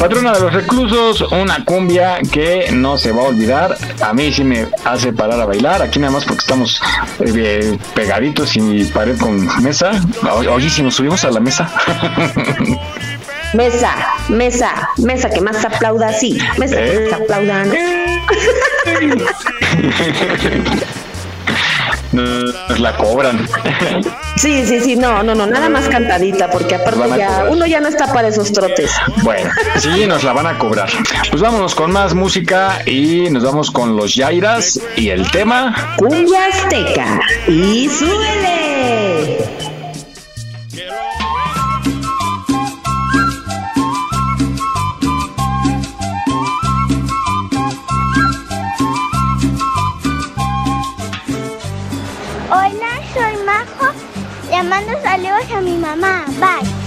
Patrona 0.00 0.32
de 0.32 0.40
los 0.40 0.52
reclusos, 0.54 1.20
una 1.30 1.62
cumbia 1.62 2.20
que 2.32 2.70
no 2.72 2.96
se 2.96 3.12
va 3.12 3.20
a 3.20 3.24
olvidar. 3.26 3.76
A 4.00 4.14
mí 4.14 4.32
sí 4.32 4.42
me 4.42 4.66
hace 4.82 5.12
parar 5.12 5.38
a 5.38 5.44
bailar. 5.44 5.82
Aquí 5.82 5.98
nada 5.98 6.10
más 6.10 6.24
porque 6.24 6.40
estamos 6.40 6.80
eh, 7.20 7.78
pegaditos 7.94 8.56
y 8.56 8.84
pared 8.84 9.18
con 9.18 9.44
mesa. 9.62 9.90
Oye, 10.48 10.70
si 10.70 10.82
nos 10.82 10.94
subimos 10.94 11.22
a 11.26 11.30
la 11.30 11.40
mesa. 11.40 11.70
Mesa, 13.52 13.96
mesa, 14.28 14.88
mesa 14.98 15.28
que 15.28 15.40
más 15.40 15.64
aplauda, 15.64 16.12
sí. 16.12 16.38
Mesa 16.56 16.76
que 16.76 17.08
más 17.10 17.20
aplauda. 17.20 17.64
Nos 22.12 22.80
la 22.80 22.96
cobran. 22.96 23.46
Sí, 24.36 24.64
sí, 24.66 24.80
sí, 24.80 24.96
no, 24.96 25.22
no, 25.22 25.34
no, 25.34 25.46
nada 25.46 25.68
más 25.68 25.88
cantadita, 25.88 26.50
porque 26.50 26.74
aparte 26.74 27.10
ya 27.16 27.46
uno 27.50 27.66
ya 27.66 27.80
no 27.80 27.88
está 27.88 28.12
para 28.12 28.28
esos 28.28 28.52
trotes. 28.52 28.90
Bueno, 29.22 29.50
sí, 29.76 30.06
nos 30.06 30.24
la 30.24 30.32
van 30.32 30.46
a 30.46 30.58
cobrar. 30.58 30.88
Pues 31.30 31.42
vámonos 31.42 31.74
con 31.74 31.92
más 31.92 32.14
música 32.14 32.82
y 32.86 33.28
nos 33.30 33.44
vamos 33.44 33.70
con 33.70 33.96
los 33.96 34.14
Yairas 34.14 34.80
y 34.96 35.10
el 35.10 35.30
tema 35.30 35.94
Cumbia 35.98 36.46
Azteca 36.46 37.20
y 37.46 37.88
suele. 37.88 38.69
Mando 54.70 54.92
saludos 55.02 55.50
a 55.52 55.60
mi 55.60 55.76
mamá. 55.76 56.24
Bye. 56.38 56.80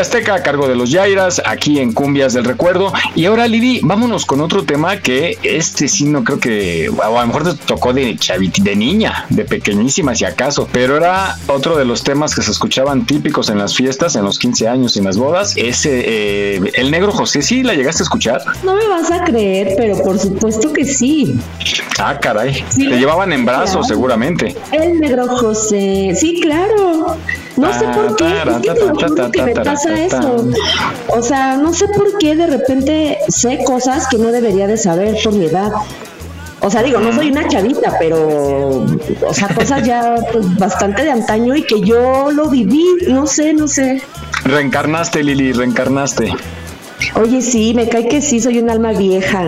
Azteca 0.00 0.34
a 0.34 0.42
cargo 0.42 0.68
de 0.68 0.74
los 0.74 0.90
Yairas, 0.90 1.42
aquí 1.44 1.78
en 1.78 1.92
Cumbias 1.92 2.32
del 2.32 2.44
Recuerdo. 2.44 2.92
Y 3.14 3.26
ahora, 3.26 3.46
Lidi, 3.46 3.80
vámonos 3.82 4.26
con 4.26 4.40
otro 4.40 4.64
tema 4.64 4.98
que 4.98 5.38
este 5.42 5.88
sí 5.88 6.04
no 6.04 6.24
creo 6.24 6.40
que, 6.40 6.90
a 7.02 7.08
lo 7.08 7.26
mejor 7.26 7.44
te 7.44 7.66
tocó 7.66 7.92
de 7.92 8.16
chaviti, 8.16 8.62
de 8.62 8.76
niña, 8.76 9.26
de 9.30 9.44
pequeñísima 9.44 10.14
si 10.14 10.24
acaso, 10.24 10.68
pero 10.72 10.96
era 10.96 11.36
otro 11.46 11.76
de 11.76 11.84
los 11.84 12.02
temas 12.02 12.34
que 12.34 12.42
se 12.42 12.50
escuchaban 12.50 13.06
típicos 13.06 13.48
en 13.50 13.58
las 13.58 13.74
fiestas, 13.74 14.16
en 14.16 14.24
los 14.24 14.38
15 14.38 14.68
años 14.68 14.96
y 14.96 14.98
en 15.00 15.04
las 15.04 15.16
bodas. 15.16 15.54
Ese, 15.56 16.02
eh, 16.06 16.60
el 16.74 16.90
negro 16.90 17.12
José, 17.12 17.42
¿sí 17.42 17.62
la 17.62 17.74
llegaste 17.74 18.02
a 18.02 18.04
escuchar? 18.04 18.42
No 18.62 18.74
me 18.74 18.86
vas 18.88 19.10
a 19.10 19.24
creer, 19.24 19.74
pero 19.76 20.02
por 20.02 20.18
supuesto 20.18 20.72
que 20.72 20.84
sí. 20.84 21.38
Ah, 21.98 22.18
caray. 22.20 22.64
te 22.74 22.98
llevaban 22.98 23.32
en 23.32 23.44
brazos, 23.44 23.86
seguramente. 23.86 24.54
El 24.72 25.00
negro 25.00 25.28
José, 25.28 26.12
sí, 26.14 26.40
claro. 26.40 27.16
No 27.56 27.72
sé 27.72 27.84
por 27.86 28.16
qué, 28.16 28.26
es 28.26 29.30
que 29.32 29.42
me 29.42 29.54
pasa 29.54 29.83
eso. 29.92 30.48
O 31.08 31.22
sea, 31.22 31.56
no 31.56 31.72
sé 31.72 31.86
por 31.88 32.18
qué 32.18 32.36
de 32.36 32.46
repente 32.46 33.18
sé 33.28 33.64
cosas 33.64 34.08
que 34.08 34.18
no 34.18 34.32
debería 34.32 34.66
de 34.66 34.76
saber 34.76 35.16
por 35.22 35.32
mi 35.32 35.46
edad. 35.46 35.72
O 36.60 36.70
sea, 36.70 36.82
digo, 36.82 36.98
no 36.98 37.12
soy 37.12 37.30
una 37.30 37.46
chavita, 37.46 37.94
pero, 37.98 38.86
o 39.26 39.34
sea, 39.34 39.48
cosas 39.48 39.86
ya 39.86 40.14
pues, 40.32 40.56
bastante 40.56 41.02
de 41.02 41.10
antaño 41.10 41.54
y 41.54 41.62
que 41.62 41.82
yo 41.82 42.30
lo 42.30 42.48
viví, 42.48 42.86
no 43.08 43.26
sé, 43.26 43.52
no 43.52 43.68
sé. 43.68 44.00
Reencarnaste, 44.44 45.22
Lili, 45.22 45.52
reencarnaste. 45.52 46.32
Oye, 47.16 47.42
sí, 47.42 47.74
me 47.74 47.88
cae 47.88 48.08
que 48.08 48.22
sí, 48.22 48.40
soy 48.40 48.60
un 48.60 48.70
alma 48.70 48.92
vieja. 48.92 49.46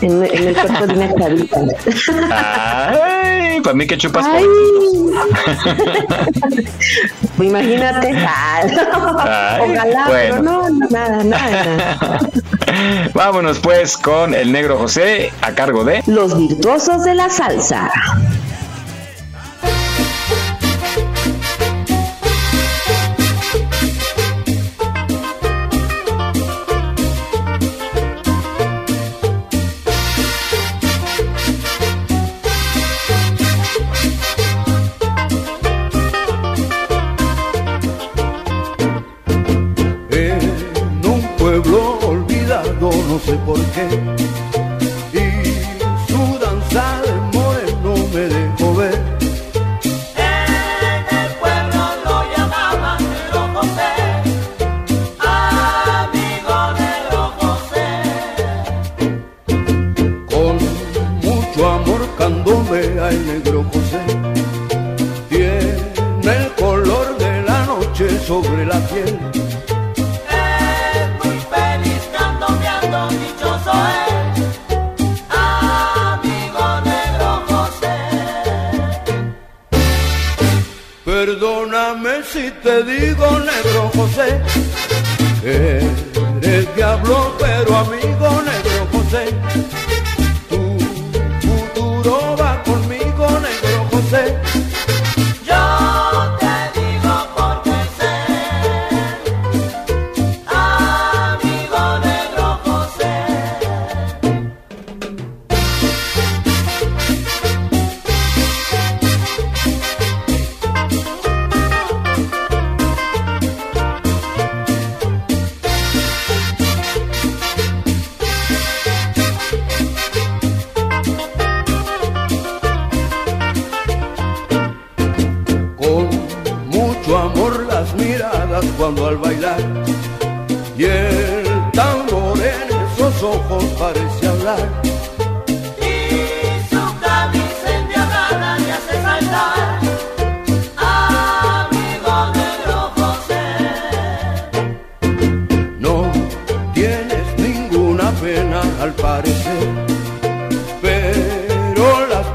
En, 0.00 0.22
el 0.22 0.54
cuerpo 0.54 0.86
de 0.86 0.94
una 0.94 1.14
chavita. 1.14 1.60
Ay, 2.30 3.60
para 3.60 3.74
mí 3.74 3.86
que 3.86 3.96
chupas 3.98 4.26
Ay. 4.26 4.44
Imagínate. 7.38 8.14
Ay, 8.16 8.76
Ojalá, 9.60 10.06
pero 10.08 10.42
no, 10.42 10.68
no, 10.68 10.88
nada, 10.90 11.24
nada. 11.24 12.18
Vámonos 13.14 13.58
pues 13.60 13.96
con 13.96 14.34
el 14.34 14.52
negro 14.52 14.78
José 14.78 15.32
a 15.42 15.52
cargo 15.52 15.84
de 15.84 16.02
Los 16.06 16.36
virtuosos 16.36 17.04
de 17.04 17.14
la 17.14 17.30
salsa. 17.30 17.90
Por 43.38 43.58
qué. 43.72 44.43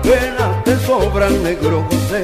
Penas 0.10 0.64
te 0.64 0.76
sobran, 0.86 1.44
negro 1.44 1.86
José. 1.90 2.22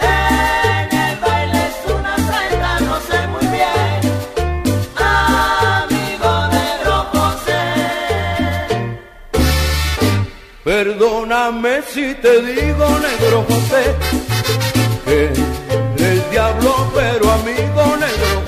En 0.00 0.88
el 1.06 1.14
baile 1.24 1.60
es 1.70 1.78
una 1.98 2.14
salsa, 2.28 2.70
no 2.88 2.96
sé 3.08 3.18
muy 3.34 3.46
bien, 3.56 4.00
amigo 4.96 6.32
Negro 6.58 6.96
José. 7.12 7.62
Perdóname 10.64 11.82
si 11.92 12.14
te 12.14 12.32
digo, 12.42 12.86
negro 13.08 13.44
José, 13.48 13.82
que 15.04 15.18
eres 15.96 16.30
diablo, 16.30 16.72
pero 16.94 17.24
amigo, 17.38 17.82
negro 18.04 18.41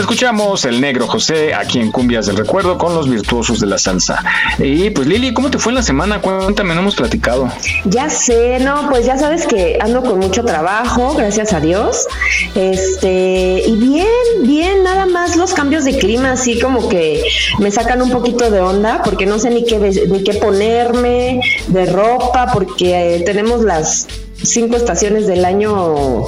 Escuchamos 0.00 0.64
el 0.64 0.80
negro 0.80 1.06
José 1.06 1.52
aquí 1.52 1.78
en 1.78 1.92
Cumbias 1.92 2.24
del 2.24 2.38
Recuerdo 2.38 2.78
con 2.78 2.94
los 2.94 3.08
virtuosos 3.08 3.60
de 3.60 3.66
la 3.66 3.76
salsa. 3.76 4.24
Y 4.58 4.88
pues 4.88 5.06
Lili, 5.06 5.34
¿cómo 5.34 5.50
te 5.50 5.58
fue 5.58 5.72
en 5.72 5.76
la 5.76 5.82
semana? 5.82 6.22
Cuéntame, 6.22 6.74
no 6.74 6.80
hemos 6.80 6.96
platicado. 6.96 7.52
Ya 7.84 8.08
sé, 8.08 8.58
no, 8.60 8.88
pues 8.88 9.04
ya 9.04 9.18
sabes 9.18 9.46
que 9.46 9.78
ando 9.78 10.02
con 10.02 10.18
mucho 10.18 10.42
trabajo, 10.42 11.14
gracias 11.14 11.52
a 11.52 11.60
Dios. 11.60 12.06
Este, 12.54 13.62
y 13.66 13.76
bien, 13.76 14.06
bien, 14.42 14.82
nada 14.84 15.04
más 15.04 15.36
los 15.36 15.52
cambios 15.52 15.84
de 15.84 15.98
clima, 15.98 16.32
así 16.32 16.58
como 16.58 16.88
que 16.88 17.22
me 17.58 17.70
sacan 17.70 18.00
un 18.00 18.10
poquito 18.10 18.50
de 18.50 18.60
onda, 18.60 19.02
porque 19.04 19.26
no 19.26 19.38
sé 19.38 19.50
ni 19.50 19.66
qué, 19.66 19.78
ni 19.78 20.24
qué 20.24 20.32
ponerme 20.32 21.42
de 21.68 21.86
ropa, 21.86 22.50
porque 22.54 23.16
eh, 23.16 23.20
tenemos 23.20 23.62
las 23.62 24.08
cinco 24.42 24.76
estaciones 24.76 25.26
del 25.26 25.44
año. 25.44 26.24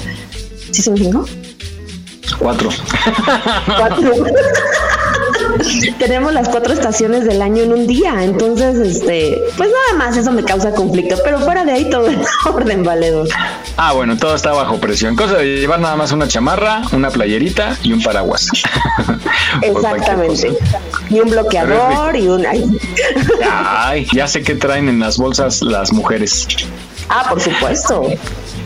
¿Sí 0.71 0.83
son 0.83 0.99
cinco? 0.99 1.25
Cuatro. 2.39 2.71
Cuatro. 3.67 4.13
Tenemos 5.99 6.33
las 6.33 6.49
cuatro 6.49 6.73
estaciones 6.73 7.25
del 7.25 7.43
año 7.43 7.63
en 7.63 7.73
un 7.73 7.87
día, 7.87 8.23
entonces, 8.25 8.79
este, 8.79 9.41
pues 9.57 9.71
nada 9.71 10.05
más 10.05 10.17
eso 10.17 10.33
me 10.33 10.43
causa 10.45 10.73
conflicto, 10.73 11.17
pero 11.25 11.39
fuera 11.41 11.65
de 11.65 11.73
ahí 11.73 11.91
todo 11.91 12.09
en 12.09 12.21
orden, 12.47 12.83
valedor. 12.83 13.29
Ah, 13.77 13.93
bueno, 13.93 14.17
todo 14.17 14.35
está 14.35 14.53
bajo 14.53 14.79
presión. 14.79 15.17
Cosa 15.17 15.37
de 15.37 15.61
llevar 15.61 15.81
nada 15.81 15.97
más 15.97 16.13
una 16.13 16.27
chamarra, 16.29 16.83
una 16.93 17.11
playerita 17.11 17.77
y 17.83 17.93
un 17.93 18.03
paraguas. 18.03 18.49
Exactamente. 19.63 20.57
Y 21.11 21.21
un 21.21 21.31
bloqueador 21.31 22.17
y 22.17 22.29
un... 22.29 22.47
Ay. 22.47 22.79
Ay, 23.51 24.07
ya 24.13 24.27
sé 24.27 24.43
qué 24.43 24.55
traen 24.55 24.89
en 24.89 25.01
las 25.01 25.17
bolsas 25.19 25.63
las 25.63 25.93
mujeres. 25.93 26.47
Ah, 27.09 27.27
por 27.29 27.41
supuesto. 27.41 28.07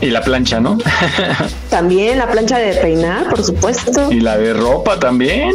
Y 0.00 0.06
la 0.10 0.20
plancha, 0.22 0.60
¿no? 0.60 0.78
También 1.70 2.18
la 2.18 2.30
plancha 2.30 2.58
de 2.58 2.74
peinar, 2.76 3.28
por 3.28 3.42
supuesto. 3.42 4.12
Y 4.12 4.20
la 4.20 4.36
de 4.36 4.52
ropa 4.52 4.98
también. 4.98 5.52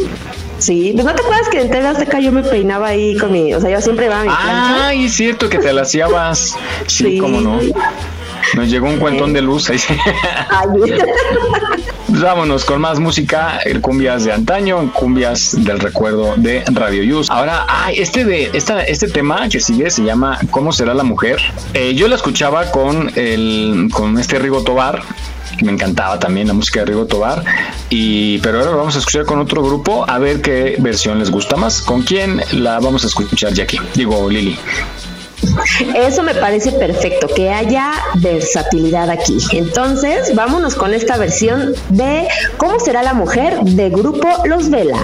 Sí, 0.58 0.92
pues 0.94 1.06
no 1.06 1.14
te 1.16 1.22
acuerdas 1.24 1.50
que 1.50 1.62
en 1.62 1.72
TV 1.72 1.88
Azteca 1.88 2.20
yo 2.20 2.32
me 2.32 2.44
peinaba 2.44 2.88
ahí 2.90 3.18
con 3.18 3.32
mi, 3.32 3.54
o 3.54 3.60
sea, 3.62 3.70
yo 3.72 3.82
siempre 3.82 4.06
iba 4.06 4.20
a 4.20 4.24
mi 4.24 4.30
plancha. 4.30 4.88
Ay, 4.88 5.06
es 5.06 5.14
cierto 5.14 5.50
que 5.50 5.58
te 5.58 5.74
la 5.74 5.82
hacías. 5.84 6.56
Sí, 6.88 7.04
Sí. 7.14 7.18
cómo 7.18 7.42
no. 7.42 7.60
Nos 8.56 8.70
llegó 8.70 8.88
un 8.88 8.98
cuentón 8.98 9.34
de 9.34 9.42
luz 9.42 9.70
ahí. 9.70 9.80
Vámonos 12.08 12.66
con 12.66 12.82
más 12.82 13.00
música, 13.00 13.60
el 13.60 13.80
cumbias 13.80 14.26
de 14.26 14.34
antaño, 14.34 14.92
cumbias 14.94 15.56
del 15.64 15.80
recuerdo 15.80 16.34
de 16.36 16.64
Radio 16.74 17.04
Yus. 17.04 17.30
Ahora, 17.30 17.66
ay, 17.68 18.00
este 18.00 18.26
de 18.26 18.52
esta, 18.54 18.84
este 18.84 19.08
tema 19.08 19.48
que 19.48 19.60
sigue 19.60 19.90
se 19.90 20.04
llama 20.04 20.38
¿Cómo 20.50 20.74
será 20.74 20.94
la 20.94 21.04
mujer? 21.04 21.40
Eh, 21.74 21.94
yo 21.96 22.08
la 22.08 22.16
escuchaba 22.16 22.70
con 22.72 23.12
el 23.16 23.90
con 23.94 24.20
este 24.20 24.40
Rigo 24.40 24.64
Tobar. 24.64 25.02
Me 25.64 25.72
encantaba 25.72 26.20
también 26.20 26.48
la 26.48 26.54
música 26.54 26.82
de 26.82 26.88
Rigo 26.88 27.06
Tobar. 27.06 27.44
Y, 27.90 28.40
pero 28.40 28.60
ahora 28.60 28.72
lo 28.72 28.78
vamos 28.78 28.96
a 28.96 29.00
escuchar 29.00 29.26
con 29.26 29.40
otro 29.40 29.64
grupo 29.64 30.06
a 30.10 30.20
ver 30.20 30.42
qué 30.42 30.76
versión 30.80 31.18
les 31.20 31.32
gusta 31.32 31.56
más. 31.56 31.82
¿Con 31.82 32.02
quién 32.02 32.42
la 32.52 32.80
vamos 32.80 33.04
a 33.06 33.08
escuchar, 33.08 33.54
Jackie? 33.54 33.80
Digo, 33.96 34.30
Lili. 34.30 34.58
Eso 35.96 36.24
me 36.24 36.36
parece 36.36 36.72
perfecto, 36.72 37.28
que 37.28 37.50
haya 37.50 37.94
versatilidad 38.16 39.10
aquí. 39.10 39.38
Entonces, 39.54 40.34
vámonos 40.36 40.76
con 40.76 40.94
esta 40.94 41.18
versión 41.18 41.74
de 41.90 42.28
¿Cómo 42.58 42.80
será 42.80 43.04
la 43.04 43.14
mujer? 43.14 43.60
de 43.62 43.90
grupo 43.90 44.28
Los 44.46 44.70
Vela. 44.70 45.04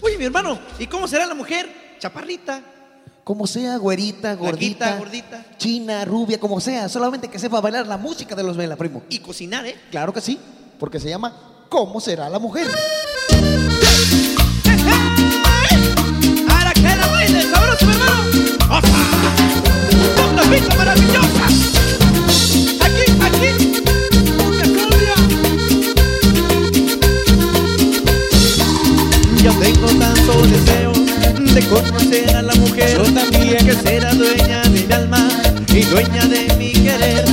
Oye, 0.00 0.18
mi 0.18 0.24
hermano, 0.24 0.58
¿y 0.78 0.86
cómo 0.86 1.08
será 1.08 1.26
la 1.26 1.34
mujer? 1.34 1.68
Chaparrita. 1.98 2.62
Como 3.24 3.46
sea, 3.46 3.76
güerita, 3.76 4.34
gordita, 4.36 4.96
gordita. 4.96 5.44
china, 5.58 6.04
rubia, 6.06 6.40
como 6.40 6.60
sea, 6.60 6.88
solamente 6.88 7.28
que 7.28 7.38
sepa 7.38 7.60
bailar 7.60 7.86
la 7.86 7.98
música 7.98 8.34
de 8.34 8.42
los 8.42 8.56
Vela, 8.56 8.76
primo. 8.76 9.02
Y 9.10 9.18
cocinar, 9.18 9.66
¿eh? 9.66 9.76
Claro 9.90 10.14
que 10.14 10.22
sí, 10.22 10.38
porque 10.78 10.98
se 10.98 11.10
llama 11.10 11.36
¿Cómo 11.68 12.00
será 12.00 12.30
la 12.30 12.38
mujer? 12.38 12.66
Conocer 31.68 32.36
a 32.36 32.42
la 32.42 32.54
mujer. 32.54 32.96
Yo 32.96 33.02
también 33.12 33.66
Que 33.66 33.74
será 33.74 34.14
dueña 34.14 34.62
de 34.62 34.70
mi 34.70 34.92
alma 34.92 35.28
y 35.68 35.82
dueña 35.82 36.26
de 36.26 36.54
mi 36.56 36.72
querer. 36.72 37.24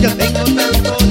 Yo 0.00 0.14
tengo 0.14 0.44
tanto 0.44 1.01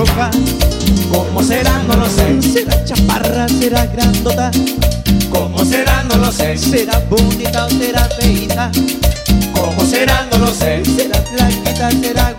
pelirroja? 0.00 0.30
¿Cómo 1.12 1.42
será? 1.42 1.82
No 1.86 1.96
lo 1.96 2.08
sé. 2.08 2.42
¿Será 2.42 2.84
chaparra? 2.84 3.48
¿Será 3.48 3.86
grandota? 3.86 4.50
¿Cómo 5.30 5.64
será? 5.64 6.02
No 6.04 6.16
lo 6.16 6.32
sé. 6.32 6.56
¿Será 6.56 6.98
bonita 7.10 7.66
o 7.66 7.70
será 7.70 8.08
feita? 8.18 8.70
¿Cómo 9.54 9.84
será? 9.84 10.26
No 10.32 10.38
lo 10.38 10.52
sé. 10.52 10.82
¿Será 10.84 11.20
flaquita? 11.22 11.90
¿Será 11.90 12.29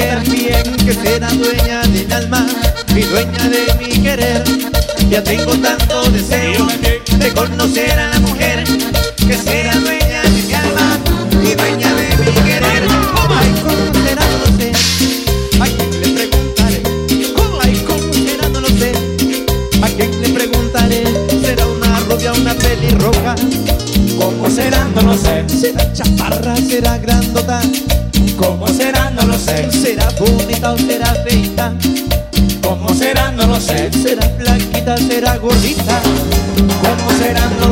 que 0.00 0.94
será 0.94 1.28
dueña 1.28 1.82
de 1.82 2.06
mi 2.06 2.12
alma 2.12 2.46
y 2.96 3.02
dueña 3.02 3.48
de 3.50 3.74
mi 3.78 4.02
querer. 4.02 4.42
Ya 5.10 5.22
tengo 5.22 5.52
tanto 5.58 6.10
deseo 6.10 6.66
de 7.18 7.32
conocer 7.34 7.98
a 7.98 8.08
la 8.08 8.20
mujer 8.20 8.64
que 8.64 9.36
será 9.36 9.74
dueña 9.74 10.22
de 10.22 10.30
mi 10.30 10.54
alma 10.54 10.98
y 11.42 11.54
dueña 11.54 11.94
de 11.94 12.16
mi 12.16 12.32
querer. 12.48 12.82
Ay, 13.28 13.54
¿cómo 13.62 14.06
será? 14.06 14.24
No 14.30 14.38
lo 14.38 14.58
sé. 14.58 14.72
¿A 15.60 15.66
quién 15.66 16.00
le 16.00 16.08
preguntaré? 16.16 16.82
¿cómo 17.86 18.12
será? 18.14 18.48
No 18.48 18.60
lo 18.60 18.68
sé. 18.68 18.92
¿A 19.82 19.88
quién 19.88 20.22
le 20.22 20.28
preguntaré? 20.30 21.04
¿Será 21.44 21.66
una 21.66 22.00
rubia 22.00 22.32
una 22.32 22.54
pelirroja? 22.54 23.34
¿Cómo 24.18 24.48
será? 24.48 24.88
No 24.94 25.02
lo 25.02 25.14
sé. 25.18 25.44
¿Será 25.48 25.92
chaparra? 25.92 26.56
¿Será 26.56 26.96
grandota? 26.96 27.29
¿Será 29.68 30.08
bonita 30.18 30.72
o 30.72 30.78
será 30.78 31.14
feita? 31.28 31.72
¿Cómo 32.62 32.88
será? 32.94 33.30
No 33.32 33.46
lo 33.46 33.60
sé. 33.60 33.90
¿Será 33.92 34.22
flaquita? 34.38 34.96
¿Será 34.96 35.36
gordita? 35.36 36.00
¿Cómo 36.80 37.18
será? 37.18 37.42
No 37.60 37.68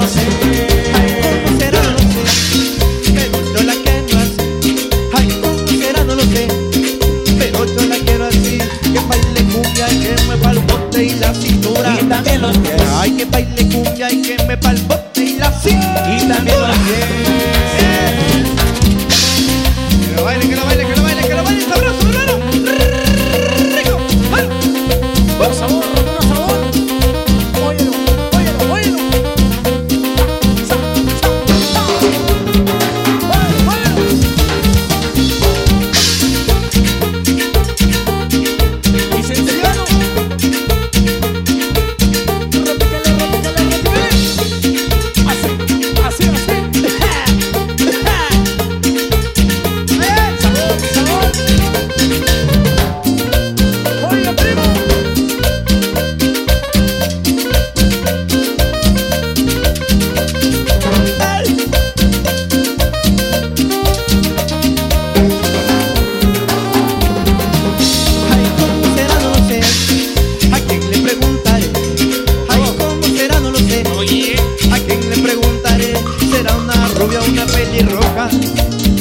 una 77.38 77.52
pelirroja. 77.52 78.28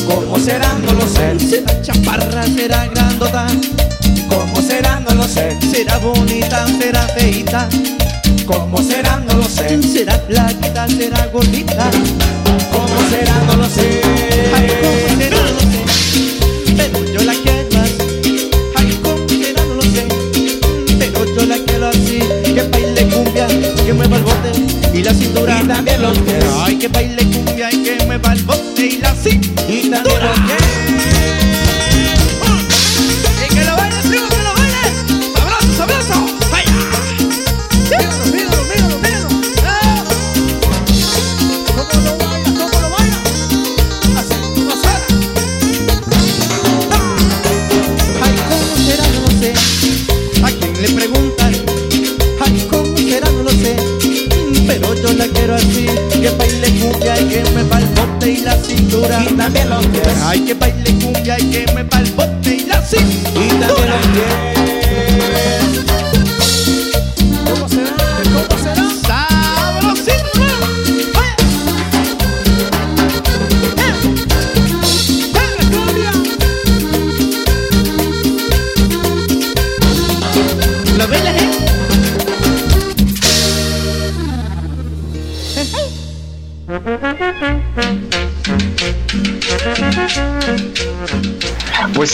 ¿Cómo 0.08 0.38
será? 0.40 0.74
No 0.86 0.94
lo 0.94 1.08
sé. 1.08 1.40
¿Será 1.40 1.82
chaparra? 1.82 2.46
¿Será 2.46 2.88
grandota? 2.88 3.48
¿Cómo 4.30 4.62
será? 4.62 5.00
No 5.00 5.16
lo 5.16 5.28
sé. 5.28 5.58
¿Será 5.72 5.98
bonita? 5.98 6.68
¿Será 6.80 7.02
feita? 7.08 7.68
¿Cómo 8.46 8.78
será? 8.82 9.22
No 9.28 9.34
lo 9.36 9.46
sé. 9.46 9.82
¿Será 9.82 10.20
flaquita? 10.28 10.88
¿Será 10.88 11.28
gordita? 11.28 11.90
¿Cómo 12.72 13.10
será? 13.10 13.42
No 13.48 13.56
lo 13.56 13.66
sé. 13.70 14.02
Ay, 14.56 14.68
¿cómo 14.82 15.20
será? 15.20 15.38
No 15.38 15.52
lo 15.52 15.60
sé. 15.60 15.82
Pero 16.78 17.06
yo 17.14 17.24
la 17.24 17.34
quiero 17.34 17.78
más. 17.78 17.92
Ay, 18.76 19.00
¿cómo 19.02 19.30
será? 19.30 19.64
No 19.66 19.74
lo 19.76 19.82
sé. 19.82 20.08
Pero 21.00 21.36
yo 21.36 21.46
la 21.46 21.58
quiero 21.66 21.88
así. 21.88 22.20
Que 22.44 22.64
baile 22.72 23.08
cumbia, 23.08 23.48
que 23.86 23.94
mueva 23.94 24.18
el 24.18 24.24
bote 24.24 24.52
y 24.94 25.04
la 25.04 25.14
cintura. 25.14 25.60
Y 25.64 25.68
también 25.68 26.02
los 26.02 26.18
pies. 26.20 26.46
Ay, 26.64 26.76
que 26.76 26.88
baile 26.88 27.24
cumbia 27.24 27.37
que 27.88 28.06
mueva 28.06 28.34
el 28.34 28.44
bote 28.44 28.86
y 28.86 28.98
la 28.98 29.14
cintura. 29.16 29.70
Y 29.70 30.67
cintura. 58.98 59.24
Y 59.24 59.34
también 59.34 59.70
los 59.70 59.86
pies. 59.88 60.08
Ay, 60.26 60.40
que 60.42 60.54
baile 60.54 60.92
cumbia 61.02 61.40
y 61.40 61.52
que 61.52 61.66
me 61.74 61.84
bote 61.84 62.56
y 62.56 62.66
la 62.66 62.82
cintura. 62.82 63.46
Y 63.46 63.50
también 63.50 63.90
los 63.90 64.08
pies. 64.14 64.34
¿Cómo 67.46 67.70
será? 67.70 67.87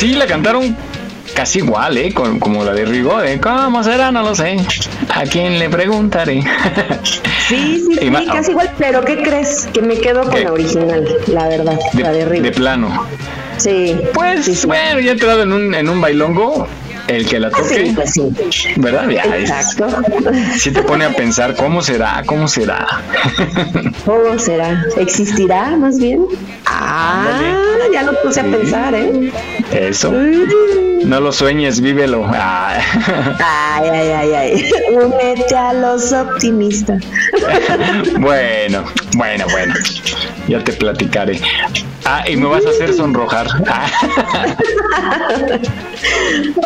Sí, 0.04 0.14
la 0.16 0.26
cantaron 0.28 0.76
casi 1.34 1.60
igual, 1.60 1.98
¿eh? 1.98 2.14
Con- 2.14 2.40
como 2.40 2.64
la 2.66 2.74
de 2.74 2.84
Rigo, 2.86 3.22
¿eh? 3.22 3.40
¿Cómo 3.42 3.84
será? 3.84 4.12
No 4.12 4.22
lo 4.22 4.36
sé. 4.36 4.58
¿A 5.14 5.24
quién 5.24 5.60
le 5.60 5.70
preguntaré? 5.70 6.44
Sí, 7.48 7.84
sí, 7.86 7.98
sí, 8.00 8.26
casi 8.32 8.52
igual, 8.52 8.72
pero 8.78 9.04
¿qué 9.04 9.22
crees? 9.22 9.68
Que 9.74 9.82
me 9.82 9.98
quedo 9.98 10.24
con 10.24 10.32
¿Qué? 10.32 10.46
la 10.46 10.54
original, 10.54 11.06
la 11.28 11.50
verdad, 11.50 11.78
la 11.94 12.12
de 12.12 12.20
de, 12.20 12.26
Rigo. 12.26 12.44
de 12.46 12.52
plano. 12.52 13.06
Sí. 13.58 13.98
Pues 14.14 14.46
sí, 14.46 14.56
sí. 14.56 14.66
bueno, 14.66 15.02
ya 15.02 15.10
he 15.10 15.14
entrado 15.14 15.44
en 15.44 15.52
un, 15.52 15.76
en 15.76 15.90
un 15.90 16.00
bailongo, 16.00 16.68
el 17.08 17.26
que 17.28 17.40
la 17.40 17.50
toque, 17.50 17.86
sí, 17.88 17.92
pues 17.96 18.12
sí. 18.14 18.30
¿verdad? 18.78 19.10
Ya, 19.10 19.24
es- 19.36 19.50
Exacto. 19.50 19.88
sí 20.58 20.72
te 20.72 20.82
pone 20.84 21.06
a 21.06 21.10
pensar, 21.14 21.56
¿cómo 21.56 21.82
será? 21.82 22.24
¿Cómo 22.26 22.48
será? 22.48 22.86
¿Cómo 24.06 24.38
será? 24.40 24.84
¿Existirá 24.98 25.76
más 25.76 25.98
bien? 26.00 26.26
Ah, 26.66 27.26
ya 27.94 28.04
lo 28.04 28.20
puse 28.22 28.40
a 28.40 28.44
pensar, 28.44 28.94
¿eh? 28.96 29.32
Eso. 29.72 30.12
Mm. 30.12 31.10
No 31.10 31.20
lo 31.20 31.34
sueñes, 31.34 31.82
vívelo. 31.82 32.26
Ah. 32.34 32.80
Ay, 33.44 33.90
ay, 33.90 34.10
ay, 34.10 34.34
ay. 34.34 34.72
Únete 34.96 35.56
a 35.56 35.74
los 35.74 36.12
optimistas. 36.14 37.04
Bueno, 38.20 38.86
bueno, 39.18 39.46
bueno. 39.52 39.74
Ya 40.48 40.64
te 40.64 40.72
platicaré. 40.74 41.40
Ah, 42.06 42.24
y 42.28 42.36
me 42.36 42.48
vas 42.48 42.66
a 42.66 42.70
hacer 42.70 42.94
sonrojar. 42.94 43.48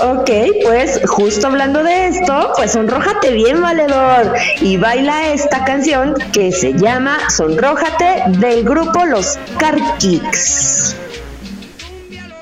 Ok, 0.02 0.30
pues 0.64 1.00
justo 1.06 1.48
hablando 1.48 1.84
de 1.84 2.08
esto, 2.08 2.52
pues 2.56 2.74
sonrójate 2.74 3.32
bien, 3.32 3.62
valedor, 3.62 4.34
y 4.62 4.78
baila 4.78 5.30
esta 5.32 5.64
canción 5.64 6.16
que 6.34 6.52
se 6.52 6.74
llama 6.74 7.18
Sonrójate 7.30 8.24
del 8.40 8.64
grupo 8.64 9.06
Los 9.06 9.38
Carquix. 9.58 10.96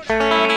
¡Zorrájate! 0.06 0.55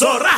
¡Zorrájate! 0.00 0.29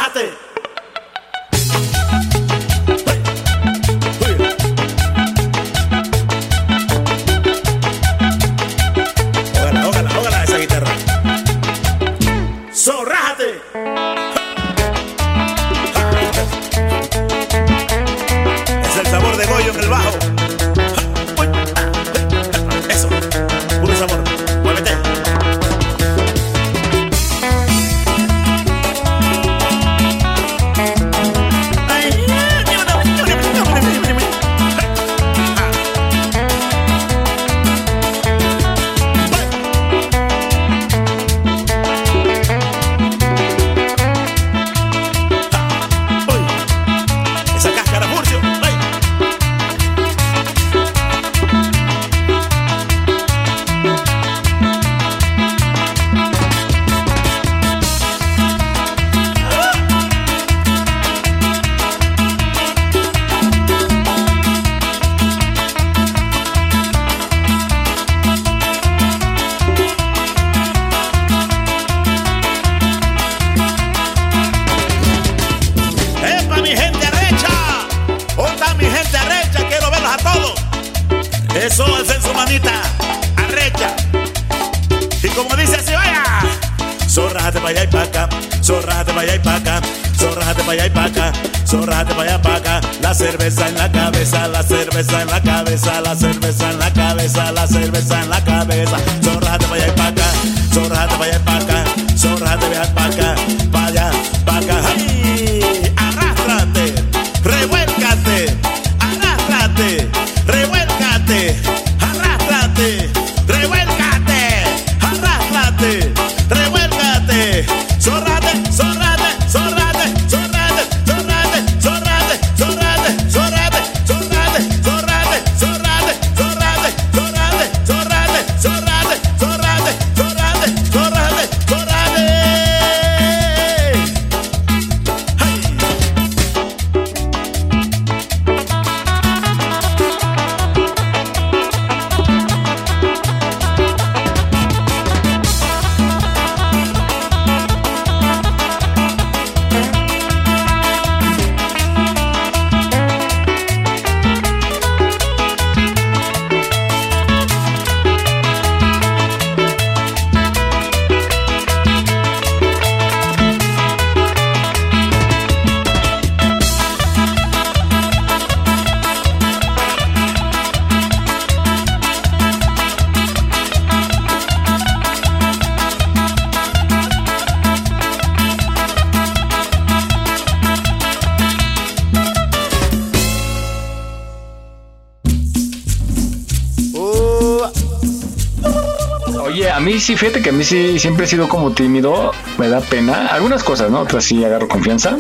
Sí, 190.03 190.16
fíjate 190.16 190.42
que 190.42 190.50
a 190.50 190.53
mí 190.53 190.64
sí 190.64 190.98
siempre 190.98 191.24
he 191.24 191.28
sido 191.28 191.48
como 191.48 191.70
tímido, 191.70 192.32
me 192.59 192.68
da 192.68 192.80
pena. 192.80 193.28
Algunas 193.28 193.62
cosas, 193.62 193.90
¿no? 193.90 194.00
Otras 194.00 194.24
sí 194.24 194.44
agarro 194.44 194.68
confianza. 194.68 195.16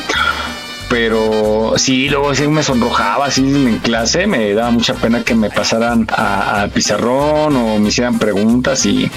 Pero 0.90 1.72
sí, 1.78 2.10
luego 2.10 2.34
sí 2.34 2.46
me 2.48 2.62
sonrojaba 2.62 3.26
así 3.26 3.40
en 3.42 3.78
clase, 3.78 4.26
me 4.26 4.52
daba 4.52 4.70
mucha 4.70 4.92
pena 4.92 5.24
que 5.24 5.34
me 5.34 5.48
pasaran 5.48 6.06
al 6.14 6.68
pizarrón 6.68 7.56
o 7.56 7.78
me 7.78 7.88
hicieran 7.88 8.18
preguntas 8.18 8.84
y... 8.84 9.10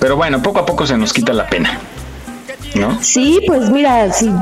Pero 0.00 0.16
bueno, 0.16 0.42
poco 0.42 0.58
a 0.58 0.66
poco 0.66 0.84
se 0.84 0.96
nos 0.96 1.12
quita 1.12 1.32
la 1.32 1.46
pena, 1.46 1.78
¿no? 2.74 2.98
Sí, 3.00 3.38
pues 3.46 3.70
mira, 3.70 4.12
si 4.12 4.32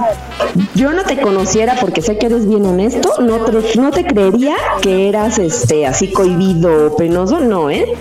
yo 0.75 0.93
no 0.93 1.03
te 1.03 1.21
conociera 1.21 1.75
porque 1.79 2.01
sé 2.01 2.17
que 2.17 2.27
eres 2.27 2.49
bien 2.49 2.65
honesto, 2.65 3.13
no 3.21 3.45
te, 3.45 3.79
no 3.79 3.91
te 3.91 4.07
creería 4.07 4.57
que 4.81 5.11
eras 5.11 5.39
este 5.39 5.87
así 5.87 6.11
cohibido 6.11 6.87
o 6.87 6.97
penoso, 6.97 7.41
no, 7.41 7.69
¿eh? 7.69 7.93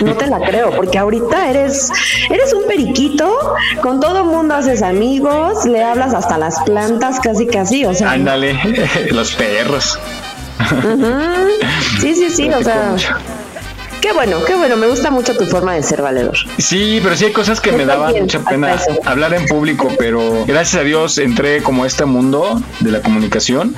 No 0.00 0.14
te 0.16 0.26
la 0.26 0.40
creo, 0.40 0.70
porque 0.70 0.98
ahorita 0.98 1.50
eres 1.50 1.90
eres 2.30 2.52
un 2.52 2.66
periquito, 2.66 3.54
con 3.82 4.00
todo 4.00 4.24
mundo 4.24 4.54
haces 4.54 4.82
amigos, 4.82 5.64
le 5.66 5.82
hablas 5.82 6.14
hasta 6.14 6.38
las 6.38 6.60
plantas 6.62 7.20
casi 7.20 7.46
casi, 7.46 7.84
o 7.84 7.94
sea, 7.94 8.12
Ándale, 8.12 8.58
los 9.10 9.32
perros. 9.32 9.98
sí, 12.00 12.14
sí, 12.14 12.30
sí, 12.30 12.48
o 12.50 12.62
sea, 12.62 12.90
mucho. 12.92 13.14
Qué 14.02 14.12
bueno, 14.12 14.44
qué 14.44 14.56
bueno, 14.56 14.76
me 14.76 14.88
gusta 14.88 15.10
mucho 15.10 15.34
tu 15.36 15.46
forma 15.46 15.74
de 15.74 15.82
ser 15.82 16.02
valedor. 16.02 16.36
Sí, 16.58 17.00
pero 17.02 17.16
sí 17.16 17.26
hay 17.26 17.32
cosas 17.32 17.60
que 17.60 17.70
me 17.70 17.86
daban 17.86 18.12
mucha 18.20 18.40
pena 18.40 18.76
hablar 19.04 19.32
en 19.32 19.46
público, 19.46 19.88
pero 19.96 20.44
gracias 20.44 20.82
a 20.82 20.84
Dios 20.84 21.16
entré 21.18 21.62
como 21.62 21.84
a 21.84 21.86
este 21.86 22.04
mundo 22.04 22.60
de 22.80 22.90
la 22.90 23.00
comunicación 23.00 23.74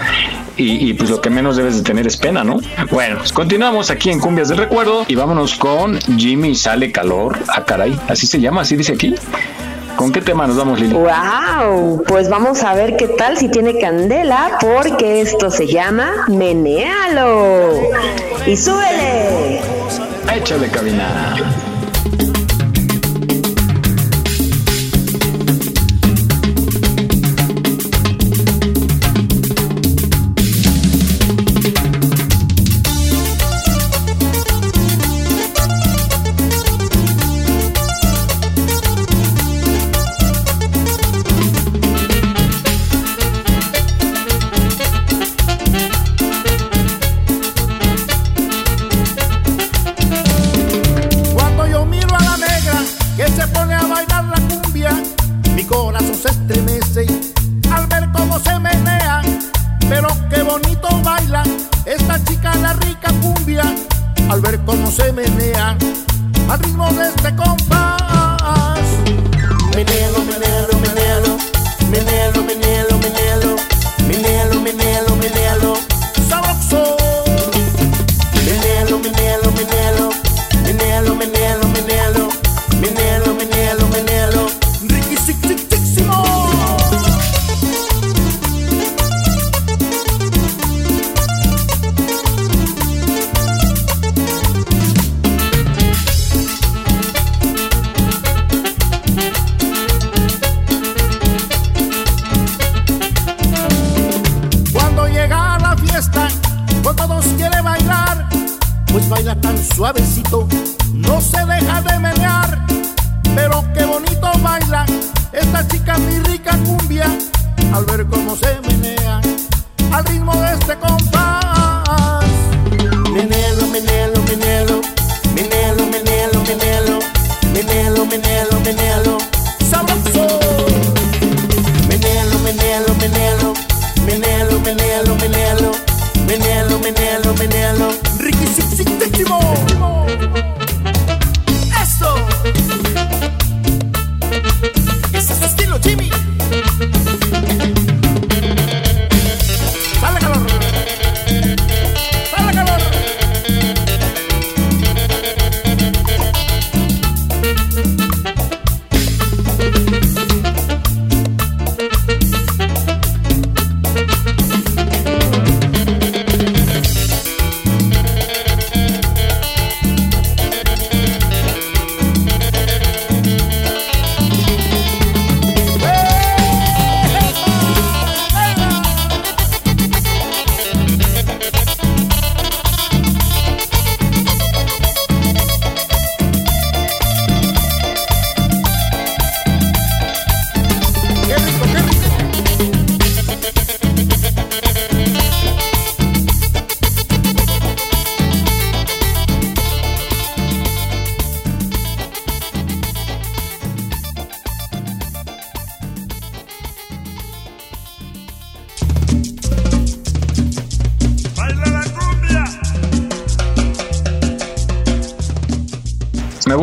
y, 0.56 0.88
y, 0.88 0.94
pues 0.94 1.10
lo 1.10 1.20
que 1.20 1.30
menos 1.30 1.56
debes 1.56 1.76
de 1.76 1.82
tener 1.82 2.06
es 2.06 2.16
pena, 2.16 2.42
¿no? 2.42 2.58
Bueno, 2.90 3.18
pues 3.18 3.32
continuamos 3.32 3.90
aquí 3.90 4.10
en 4.10 4.18
Cumbias 4.18 4.48
del 4.48 4.58
Recuerdo 4.58 5.04
y 5.06 5.14
vámonos 5.14 5.54
con 5.56 6.00
Jimmy 6.16 6.54
Sale 6.54 6.90
Calor. 6.90 7.38
Ah, 7.48 7.64
caray, 7.64 7.98
así 8.08 8.26
se 8.26 8.40
llama, 8.40 8.62
así 8.62 8.76
dice 8.76 8.92
aquí. 8.94 9.14
¿Con 9.96 10.10
qué 10.10 10.20
tema 10.20 10.46
nos 10.46 10.56
vamos, 10.56 10.80
Lili? 10.80 10.94
Wow, 10.94 12.02
pues 12.06 12.28
vamos 12.28 12.62
a 12.62 12.74
ver 12.74 12.96
qué 12.96 13.08
tal 13.08 13.36
si 13.36 13.48
tiene 13.48 13.78
candela, 13.78 14.58
porque 14.60 15.20
esto 15.20 15.50
se 15.50 15.66
llama 15.66 16.24
Menealo. 16.28 17.72
Y 18.46 18.56
súbele. 18.56 19.73
Échale 20.32 20.68
cabina. 20.70 21.53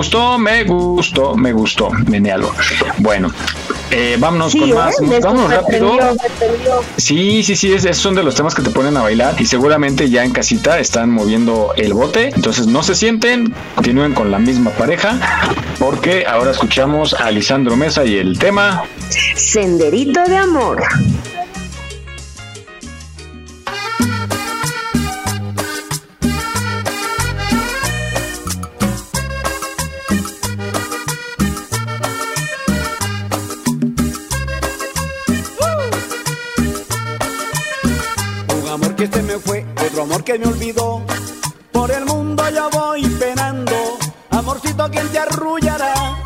Gustó, 0.02 0.38
me 0.39 0.64
gustó, 0.64 1.36
me 1.36 1.54
gustó, 1.54 1.91
menealo. 2.08 2.52
Bueno, 2.97 3.32
eh, 3.91 4.18
vámonos 4.20 4.52
Sí, 4.52 4.60
con 4.60 4.70
¿eh? 4.70 4.74
más. 4.74 4.99
Me- 5.02 5.20
Vámonos 5.20 5.49
me 5.49 5.56
rápido. 5.58 5.91
prendió, 5.91 6.82
me. 6.82 7.02
Sí, 7.02 7.43
sí, 7.43 7.56
sí, 7.56 7.72
es- 7.74 7.86
esos 7.86 8.02
son 8.02 8.16
de 8.16 8.24
los 8.24 8.34
temas 8.34 8.56
que 8.56 8.64
te 8.64 8.72
ponen 8.72 8.97
a 8.97 9.04
bailar 9.04 9.36
y 9.39 9.45
seguramente 9.45 10.10
ya 10.10 10.24
en 10.24 10.32
casita 10.32 10.80
están 10.80 11.12
moviendo 11.12 11.74
el 11.78 11.93
bote. 11.93 12.32
Entonces 12.36 12.66
no 12.68 12.82
se 12.82 12.95
sienten, 12.95 13.54
continúen 13.76 14.14
con 14.16 14.32
la 14.32 14.39
misma 14.39 14.72
pareja 14.72 15.20
porque 15.78 16.26
ahora 16.26 16.52
escuchamos 16.52 17.14
a 17.14 17.30
Lisandro 17.30 17.76
Mesa 17.76 18.04
y 18.04 18.18
el 18.18 18.39
tema 18.39 18.84
Senderito 19.36 20.24
de 20.24 20.38
amor. 20.38 20.82
Que 40.32 40.40
me 40.40 40.46
olvidó. 40.46 41.02
Por 41.72 41.92
el 41.92 42.06
mundo 42.06 42.44
yo 42.50 42.70
voy 42.70 43.04
penando. 43.20 43.76
Amorcito, 44.30 44.90
quien 44.90 45.08
te 45.10 45.20
arrullará? 45.20 46.24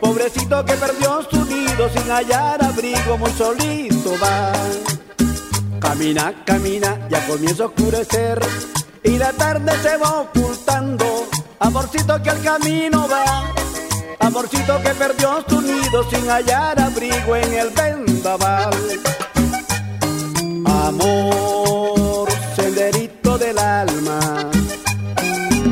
Pobrecito 0.00 0.64
que 0.64 0.72
perdió 0.74 1.20
su 1.30 1.44
nido 1.44 1.90
sin 1.90 2.10
hallar 2.10 2.64
abrigo, 2.64 3.18
muy 3.18 3.30
solito 3.32 4.14
va. 4.22 4.52
Camina, 5.78 6.32
camina, 6.46 7.06
ya 7.10 7.26
comienza 7.26 7.64
a 7.64 7.66
oscurecer. 7.66 8.40
Y 9.02 9.18
la 9.18 9.32
tarde 9.32 9.72
se 9.82 9.96
va 9.98 10.22
ocultando. 10.22 11.26
Amorcito 11.58 12.22
que 12.22 12.30
al 12.30 12.42
camino 12.42 13.06
va. 13.08 13.52
Amorcito 14.20 14.80
que 14.80 14.90
perdió 14.90 15.44
su 15.46 15.60
nido 15.60 16.08
sin 16.08 16.30
hallar 16.30 16.80
abrigo 16.80 17.36
en 17.36 17.52
el 17.52 17.70
vendaval. 17.70 18.74
Amor, 20.64 22.28
del 23.38 23.58
alma, 23.58 24.50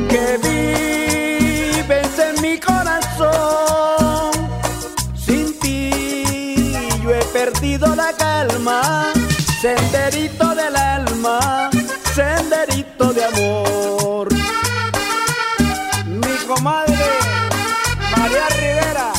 que 0.09 0.37
vives 0.43 2.19
en 2.19 2.41
mi 2.41 2.59
corazón. 2.59 4.31
Sin 5.15 5.57
ti 5.59 6.73
yo 7.01 7.11
he 7.11 7.23
perdido 7.25 7.95
la 7.95 8.11
calma, 8.13 9.11
senderito 9.61 10.53
del 10.55 10.75
alma, 10.75 11.69
senderito 12.13 13.13
de 13.13 13.23
amor. 13.23 14.27
Mi 16.05 16.35
comadre 16.47 17.05
María 18.17 18.49
Rivera, 18.49 19.13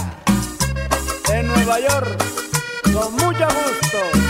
en 1.32 1.48
Nueva 1.48 1.80
York, 1.80 2.24
con 2.92 3.12
mucho 3.14 3.46
gusto. 3.46 4.23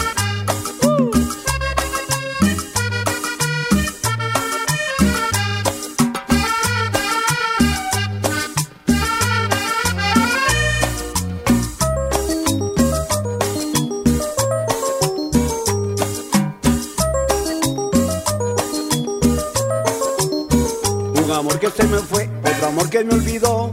Se 21.76 21.84
me 21.84 21.98
fue, 21.98 22.28
otro 22.42 22.68
amor 22.68 22.88
que 22.90 23.04
me 23.04 23.14
olvidó. 23.14 23.70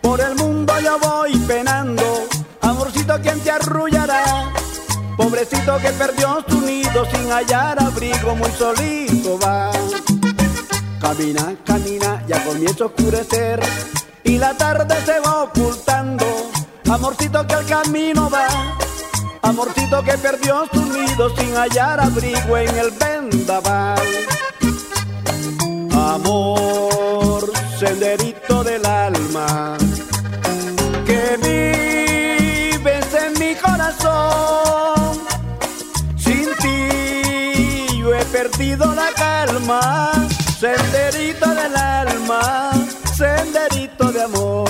Por 0.00 0.20
el 0.20 0.34
mundo 0.36 0.72
yo 0.80 0.98
voy 0.98 1.36
penando. 1.40 2.02
Amorcito, 2.60 3.20
quien 3.20 3.40
te 3.40 3.50
arrullará? 3.50 4.52
Pobrecito 5.16 5.78
que 5.78 5.90
perdió 5.90 6.44
su 6.48 6.60
nido 6.60 7.04
sin 7.10 7.30
hallar 7.30 7.82
abrigo, 7.82 8.34
muy 8.36 8.50
solito 8.52 9.38
va. 9.38 9.70
Camina, 11.00 11.56
camina, 11.64 12.24
ya 12.26 12.44
comienza 12.44 12.84
a 12.84 12.86
oscurecer. 12.86 13.60
Y 14.24 14.38
la 14.38 14.54
tarde 14.54 14.94
se 15.04 15.20
va 15.20 15.44
ocultando. 15.44 16.24
Amorcito 16.90 17.46
que 17.46 17.54
al 17.54 17.66
camino 17.66 18.30
va. 18.30 18.46
Amorcito 19.42 20.02
que 20.02 20.18
perdió 20.18 20.64
su 20.72 20.84
nido 20.84 21.34
sin 21.36 21.54
hallar 21.56 22.00
abrigo 22.00 22.56
en 22.56 22.78
el 22.78 22.90
vendaval. 22.90 24.00
Amor, 25.92 27.07
senderito 27.78 28.64
del 28.64 28.84
alma, 28.84 29.76
que 31.06 31.38
vives 31.46 33.06
en 33.14 33.38
mi 33.38 33.54
corazón. 33.54 35.20
Sin 36.16 36.46
ti 36.60 38.00
yo 38.00 38.14
he 38.14 38.24
perdido 38.26 38.92
la 38.94 39.12
calma, 39.14 40.10
senderito 40.58 41.54
del 41.54 41.76
alma, 41.76 42.72
senderito 43.16 44.10
de 44.10 44.22
amor. 44.22 44.67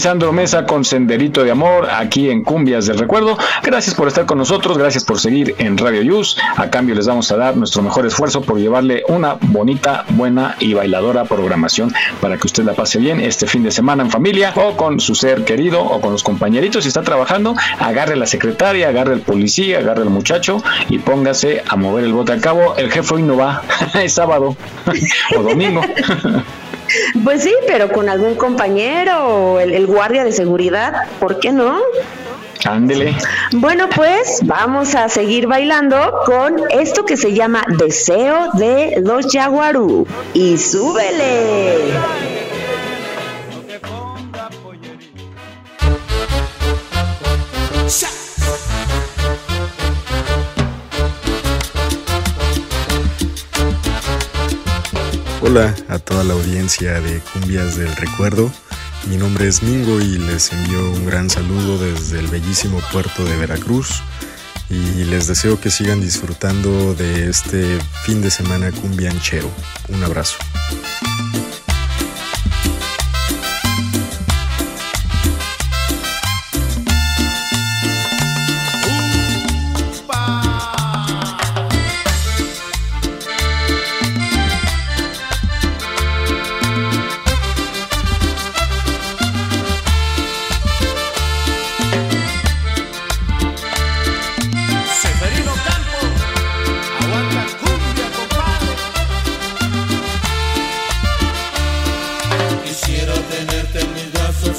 Lisandro 0.00 0.32
Mesa 0.32 0.64
con 0.64 0.82
Senderito 0.82 1.44
de 1.44 1.50
Amor 1.50 1.86
aquí 1.90 2.30
en 2.30 2.42
Cumbias 2.42 2.86
del 2.86 2.98
Recuerdo. 2.98 3.36
Gracias 3.62 3.94
por 3.94 4.08
estar 4.08 4.24
con 4.24 4.38
nosotros, 4.38 4.78
gracias 4.78 5.04
por 5.04 5.20
seguir 5.20 5.54
en 5.58 5.76
Radio 5.76 6.00
Yus. 6.00 6.38
A 6.56 6.70
cambio 6.70 6.94
les 6.94 7.06
vamos 7.06 7.30
a 7.30 7.36
dar 7.36 7.54
nuestro 7.54 7.82
mejor 7.82 8.06
esfuerzo 8.06 8.40
por 8.40 8.58
llevarle 8.58 9.04
una 9.08 9.36
bonita, 9.38 10.06
buena 10.08 10.56
y 10.58 10.72
bailadora 10.72 11.26
programación 11.26 11.92
para 12.22 12.38
que 12.38 12.46
usted 12.46 12.64
la 12.64 12.72
pase 12.72 12.98
bien 12.98 13.20
este 13.20 13.46
fin 13.46 13.62
de 13.62 13.70
semana 13.70 14.02
en 14.02 14.10
familia 14.10 14.54
o 14.56 14.74
con 14.74 15.00
su 15.00 15.14
ser 15.14 15.44
querido 15.44 15.82
o 15.82 16.00
con 16.00 16.12
los 16.12 16.22
compañeritos. 16.22 16.84
Si 16.84 16.88
está 16.88 17.02
trabajando, 17.02 17.54
agarre 17.78 18.16
la 18.16 18.26
secretaria, 18.26 18.88
agarre 18.88 19.12
al 19.12 19.20
policía, 19.20 19.80
agarre 19.80 20.00
al 20.00 20.08
muchacho 20.08 20.62
y 20.88 20.98
póngase 20.98 21.62
a 21.68 21.76
mover 21.76 22.04
el 22.04 22.14
bote 22.14 22.32
a 22.32 22.40
cabo. 22.40 22.74
El 22.78 22.90
jefe 22.90 23.16
hoy 23.16 23.22
no 23.22 23.36
va, 23.36 23.60
es 24.02 24.14
sábado 24.14 24.56
o 25.36 25.42
domingo. 25.42 25.82
Pues 27.24 27.42
sí, 27.42 27.54
pero 27.66 27.90
con 27.90 28.08
algún 28.08 28.34
compañero 28.34 29.26
o 29.26 29.60
el, 29.60 29.72
el 29.72 29.86
guardia 29.86 30.24
de 30.24 30.32
seguridad, 30.32 30.92
¿por 31.18 31.40
qué 31.40 31.52
no? 31.52 31.80
Ándele. 32.64 33.16
Bueno, 33.52 33.88
pues 33.94 34.40
vamos 34.42 34.94
a 34.94 35.08
seguir 35.08 35.46
bailando 35.46 35.96
con 36.26 36.60
esto 36.70 37.04
que 37.04 37.16
se 37.16 37.32
llama 37.32 37.64
Deseo 37.78 38.50
de 38.54 39.00
los 39.02 39.26
Jaguarú. 39.32 40.06
Y 40.34 40.58
súbele. 40.58 41.94
Hola 55.50 55.74
a 55.88 55.98
toda 55.98 56.22
la 56.22 56.34
audiencia 56.34 57.00
de 57.00 57.18
Cumbias 57.32 57.74
del 57.74 57.90
Recuerdo. 57.96 58.52
Mi 59.08 59.16
nombre 59.16 59.48
es 59.48 59.64
Mingo 59.64 60.00
y 60.00 60.16
les 60.16 60.52
envío 60.52 60.92
un 60.92 61.04
gran 61.06 61.28
saludo 61.28 61.76
desde 61.76 62.20
el 62.20 62.28
bellísimo 62.28 62.80
puerto 62.92 63.24
de 63.24 63.36
Veracruz 63.36 64.00
y 64.68 65.02
les 65.06 65.26
deseo 65.26 65.60
que 65.60 65.72
sigan 65.72 66.00
disfrutando 66.00 66.94
de 66.94 67.28
este 67.28 67.80
fin 68.04 68.22
de 68.22 68.30
semana 68.30 68.70
cumbianchero. 68.70 69.50
Un 69.88 70.04
abrazo. 70.04 70.36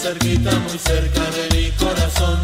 Cerquita, 0.01 0.49
muy 0.67 0.79
cerca 0.79 1.21
de 1.29 1.55
mi 1.55 1.71
corazón. 1.73 2.39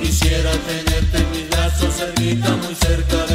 Quisiera 0.00 0.52
tenerte 0.52 1.18
en 1.18 1.30
mis 1.32 1.50
brazos 1.50 1.92
cerquita, 1.96 2.50
muy 2.50 2.74
cerca 2.76 3.27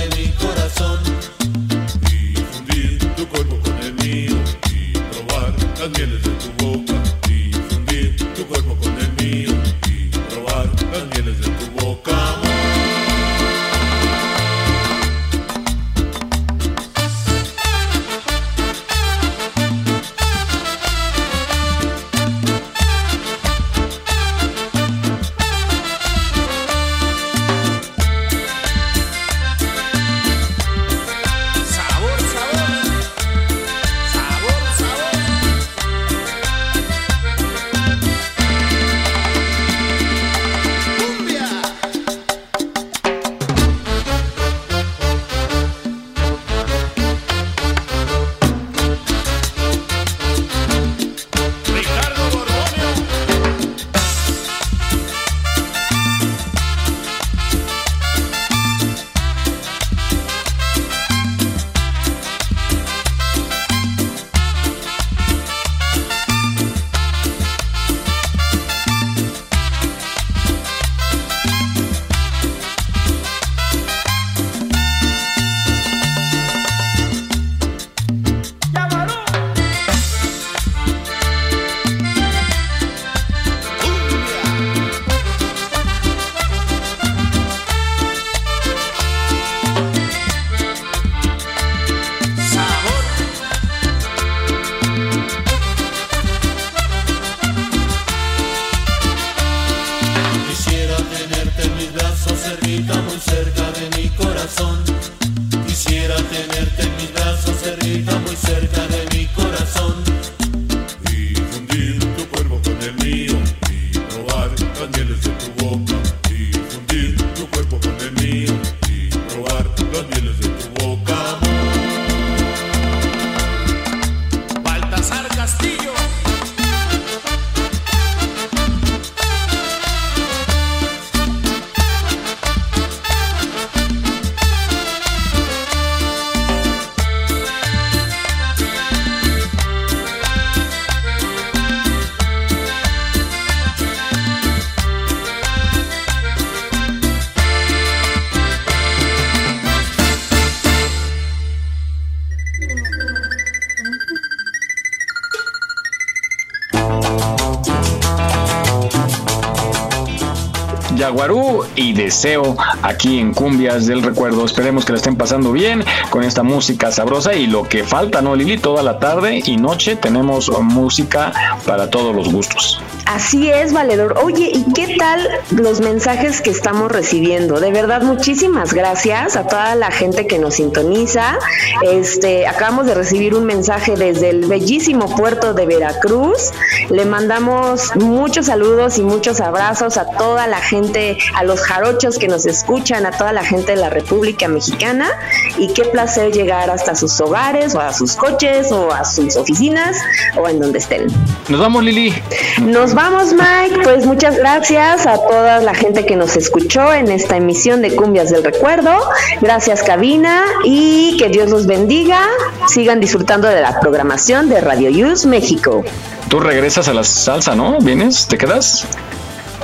Deseo 162.24 162.56
aquí 162.84 163.20
en 163.20 163.34
Cumbias 163.34 163.86
del 163.86 164.02
Recuerdo. 164.02 164.46
Esperemos 164.46 164.86
que 164.86 164.94
la 164.94 164.98
estén 164.98 165.18
pasando 165.18 165.52
bien 165.52 165.84
con 166.10 166.24
esta 166.24 166.42
música 166.42 166.90
sabrosa 166.90 167.34
y 167.34 167.48
lo 167.48 167.68
que 167.68 167.84
falta, 167.84 168.22
¿no, 168.22 168.34
Lili? 168.34 168.58
Toda 168.58 168.82
la 168.82 168.98
tarde 168.98 169.42
y 169.46 169.58
noche 169.58 169.98
tenemos 169.98 170.50
música 170.62 171.34
para 171.66 171.90
todos 171.90 172.16
los 172.16 172.32
gustos. 172.32 172.80
Así 173.06 173.50
es, 173.50 173.74
valedor. 173.74 174.18
Oye, 174.24 174.50
¿y 174.54 174.72
qué 174.74 174.96
tal 174.98 175.28
los 175.52 175.82
mensajes 175.82 176.42
que 176.42 176.50
estamos 176.50 176.92
recibiendo? 176.92 177.60
De 177.60 177.72
verdad, 177.72 178.02
muchísimas 178.02 178.74
gracias 178.74 179.36
a 179.36 179.46
toda 179.46 179.76
la 179.76 179.92
gente 179.92 180.26
que 180.26 180.40
nos 180.40 180.56
sintoniza. 180.56 181.38
Este, 181.82 182.48
acabamos 182.48 182.86
de 182.86 182.94
recibir 182.94 183.36
un 183.36 183.46
mensaje 183.46 183.96
desde 183.98 184.30
el 184.30 184.46
bellísimo 184.46 185.14
puerto 185.16 185.54
de 185.54 185.66
Veracruz. 185.66 186.52
Le 186.90 187.06
mandamos 187.06 187.96
muchos 187.96 188.46
saludos 188.46 188.98
y 188.98 189.02
muchos 189.02 189.42
abrazos 189.42 189.98
a 189.98 190.06
toda 190.06 190.48
la 190.48 190.62
gente, 190.62 191.18
a 191.36 191.44
los 191.44 191.62
jarochos 191.62 192.18
que 192.18 192.30
nos 192.30 192.46
escuchan, 192.46 193.06
a 193.06 193.12
toda 193.12 193.34
la 193.34 193.44
gente 193.44 193.74
de 193.74 193.82
la 193.82 193.90
República 193.90 194.48
Mexicana. 194.48 195.10
Y 195.58 195.68
qué 195.74 195.84
placer 195.86 196.32
llegar 196.32 196.70
hasta 196.70 196.96
sus 196.96 197.20
hogares 197.22 197.76
o 197.76 197.80
a 197.80 197.94
sus 197.94 198.16
coches 198.16 198.72
o 198.72 198.92
a 198.92 199.06
sus 199.06 199.36
oficinas 199.36 199.98
o 200.36 200.48
en 200.48 200.60
donde 200.60 200.80
estén. 200.80 201.08
Nos 201.50 201.60
vamos, 201.60 201.84
Lili. 201.84 202.14
Nos 202.62 202.94
vamos, 202.94 203.34
Mike. 203.34 203.82
Pues 203.84 204.06
muchas 204.06 204.38
gracias 204.38 205.06
a 205.06 205.16
toda 205.16 205.60
la 205.60 205.74
gente 205.74 206.06
que 206.06 206.16
nos 206.16 206.36
escuchó 206.36 206.94
en 206.94 207.12
esta 207.12 207.38
emisión 207.38 207.82
de 207.82 207.96
Cumbias 207.96 208.30
del 208.30 208.44
Recuerdo. 208.44 208.98
Gracias, 209.42 209.84
cabina, 209.84 210.44
y 210.64 211.18
que 211.18 211.30
Dios 211.30 211.50
los 211.50 211.68
bendiga. 211.68 212.22
Sigan 212.68 213.00
disfrutando 213.00 213.48
de 213.48 213.62
la 213.62 213.80
programación 213.80 214.50
de 214.50 214.62
Radio 214.62 214.90
Use 214.90 215.28
México. 215.28 215.84
Tú 216.30 216.40
regresas 216.40 216.88
a 216.88 216.94
la 216.94 217.04
salsa, 217.04 217.56
¿no? 217.56 217.80
¿Vienes? 217.80 218.28
¿Te 218.28 218.38
quedas? 218.38 218.88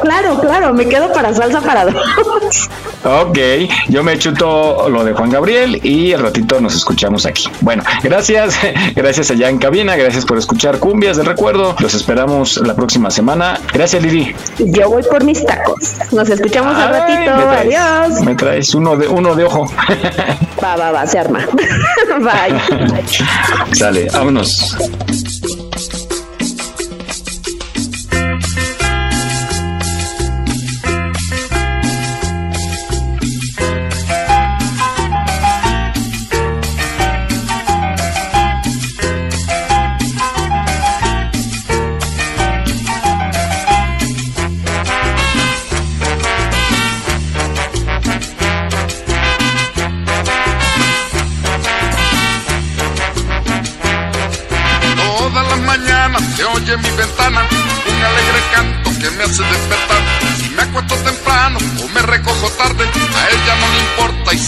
Claro, 0.01 0.39
claro, 0.39 0.73
me 0.73 0.87
quedo 0.87 1.11
para 1.11 1.33
salsa 1.33 1.61
para 1.61 1.85
dos. 1.85 1.95
Ok, 3.03 3.37
yo 3.87 4.03
me 4.03 4.17
chuto 4.19 4.89
lo 4.89 5.03
de 5.03 5.13
Juan 5.13 5.29
Gabriel 5.29 5.79
y 5.83 6.11
el 6.11 6.21
ratito 6.21 6.59
nos 6.59 6.75
escuchamos 6.75 7.25
aquí. 7.25 7.49
Bueno, 7.61 7.83
gracias, 8.03 8.55
gracias 8.95 9.31
allá 9.31 9.49
en 9.49 9.57
cabina, 9.57 9.95
gracias 9.95 10.25
por 10.25 10.37
escuchar 10.37 10.79
Cumbias 10.79 11.17
del 11.17 11.25
Recuerdo. 11.25 11.75
Los 11.79 11.93
esperamos 11.93 12.57
la 12.57 12.75
próxima 12.75 13.09
semana. 13.11 13.59
Gracias, 13.73 14.01
Lili. 14.03 14.35
Yo 14.57 14.89
voy 14.89 15.03
por 15.03 15.23
mis 15.23 15.45
tacos. 15.45 15.93
Nos 16.11 16.29
escuchamos 16.29 16.75
al 16.75 16.93
Ay, 16.93 16.99
ratito. 17.25 17.35
me 17.37 17.43
traes- 17.43 17.59
Adiós. 17.79 18.21
Me 18.23 18.35
traes 18.35 18.73
uno 18.75 18.95
de 18.97 19.07
uno 19.07 19.35
de 19.35 19.43
ojo. 19.45 19.71
Va, 20.63 20.75
va, 20.75 20.91
va, 20.91 21.07
se 21.07 21.19
arma. 21.19 21.39
Bye. 22.19 23.73
Sale, 23.75 24.07
vámonos. 24.13 24.75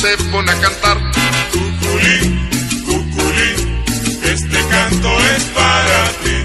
Se 0.02 0.18
pone 0.32 0.52
a 0.52 0.60
cantar. 0.60 0.98
Cuculín, 1.52 2.50
cuculín, 2.86 3.84
este 4.24 4.60
canto 4.74 5.10
es 5.36 5.44
para 5.58 6.02
ti. 6.24 6.38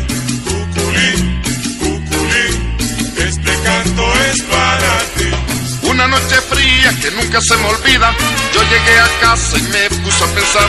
Cuculín, 0.44 1.42
cuculín, 1.80 2.76
este 3.16 3.52
canto 3.64 4.02
es 4.30 4.42
para 4.42 4.98
ti. 5.16 5.30
Una 5.88 6.06
noche 6.06 6.36
fría 6.50 6.90
que 7.00 7.10
nunca 7.12 7.40
se 7.40 7.56
me 7.56 7.66
olvida, 7.66 8.14
yo 8.52 8.60
llegué 8.62 8.98
a 9.00 9.20
casa 9.22 9.56
y 9.58 9.62
me 9.62 9.90
puse 10.02 10.24
a 10.24 10.26
pensar. 10.26 10.68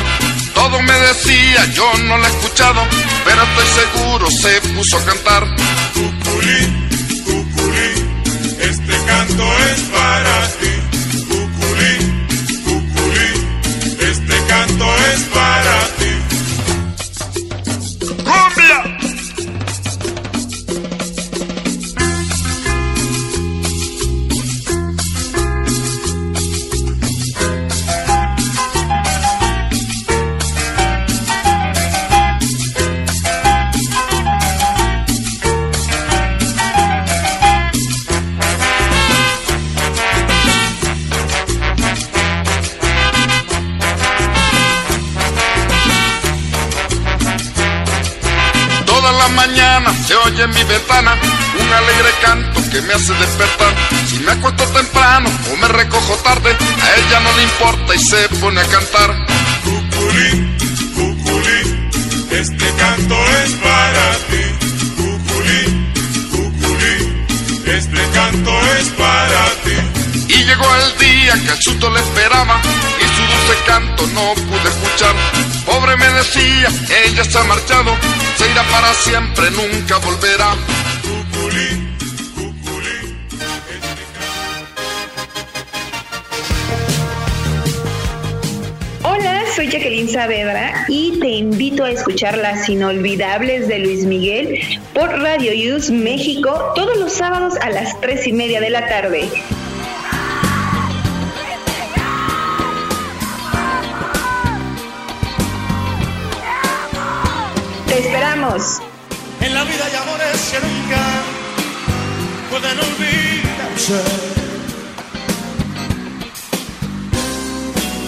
Todo 0.53 0.81
me 0.81 0.93
decía, 0.93 1.65
yo 1.73 1.91
no 2.05 2.17
la 2.17 2.27
he 2.27 2.31
escuchado, 2.31 2.87
pero 3.25 3.43
estoy 3.43 3.67
seguro 3.81 4.31
se 4.31 4.61
puso 4.73 4.97
a 4.97 5.03
cantar. 5.03 5.43
Cuculín, 5.93 6.89
cuculín, 7.25 8.23
este 8.61 8.95
canto 9.05 9.43
es 9.71 9.79
para 9.91 10.47
ti. 10.59 10.76
Se 50.07 50.15
oye 50.15 50.43
en 50.43 50.49
mi 50.49 50.63
ventana 50.63 51.15
un 51.59 51.73
alegre 51.73 52.09
canto 52.21 52.61
que 52.71 52.81
me 52.81 52.93
hace 52.93 53.13
despertar. 53.13 53.73
Si 54.07 54.19
me 54.19 54.31
acuesto 54.31 54.63
temprano 54.69 55.29
o 55.51 55.57
me 55.57 55.67
recojo 55.67 56.15
tarde, 56.23 56.49
a 56.49 56.95
ella 56.95 57.19
no 57.19 57.31
le 57.37 57.43
importa 57.43 57.95
y 57.95 57.99
se 57.99 58.29
pone 58.39 58.59
a 58.61 58.65
cantar. 58.65 59.27
Cuculín, 59.63 60.57
cuculín, 60.95 61.89
este 62.31 62.65
canto 62.73 63.15
es 63.43 63.51
para 63.53 64.11
ti. 64.29 64.43
Cuculín, 64.97 65.93
cuculín, 66.31 67.27
este 67.67 68.01
canto 68.13 68.51
es 68.79 68.87
para 68.89 69.45
ti. 69.63 70.33
Y 70.33 70.43
llegó 70.43 70.75
el 70.75 70.97
día 70.97 71.33
que 71.33 71.51
el 71.51 71.61
susto 71.61 71.89
le 71.91 71.99
esperaba 71.99 72.59
y 72.99 73.05
su 73.15 73.21
dulce 73.21 73.63
canto 73.67 74.07
no 74.07 74.33
pude 74.33 74.69
escuchar. 74.69 75.56
Pobre 75.67 75.97
me 75.97 76.07
decía, 76.13 76.69
ella 77.05 77.25
se 77.25 77.37
ha 77.37 77.43
marchado, 77.43 77.91
se 78.37 78.49
irá 78.49 78.63
para 78.71 78.93
siempre, 78.93 79.51
nunca 79.51 79.97
volverá. 79.97 80.55
Hola, 89.03 89.43
soy 89.53 89.67
Jacqueline 89.67 90.07
Saavedra 90.07 90.85
y 90.87 91.19
te 91.19 91.27
invito 91.27 91.83
a 91.83 91.91
escuchar 91.91 92.37
las 92.37 92.69
inolvidables 92.69 93.67
de 93.67 93.79
Luis 93.79 94.05
Miguel 94.05 94.61
por 94.93 95.09
Radio 95.19 95.51
Use 95.75 95.91
México 95.91 96.71
todos 96.75 96.95
los 96.95 97.11
sábados 97.11 97.55
a 97.61 97.69
las 97.71 97.99
tres 97.99 98.25
y 98.25 98.31
media 98.31 98.61
de 98.61 98.69
la 98.69 98.87
tarde. 98.87 99.29
En 108.37 109.53
la 109.53 109.63
vida 109.63 109.83
hay 109.83 109.95
amores 109.95 110.51
que 110.51 110.59
nunca 110.59 110.99
pueden 112.51 112.79
olvidarse. 112.79 113.99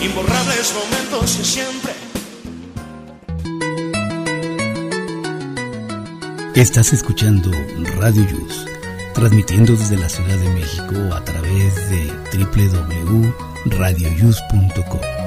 Imborrables 0.02 0.74
momentos 0.76 1.36
que 1.36 1.44
siempre 1.44 1.94
Estás 6.54 6.94
escuchando 6.94 7.50
Radio 7.98 8.24
Yus, 8.28 8.68
transmitiendo 9.16 9.74
desde 9.74 9.98
la 9.98 10.10
Ciudad 10.10 10.38
de 10.38 10.50
México 10.50 10.94
a 11.16 11.24
través 11.24 11.90
de 11.90 12.06
www.radioyus.com. 12.38 15.19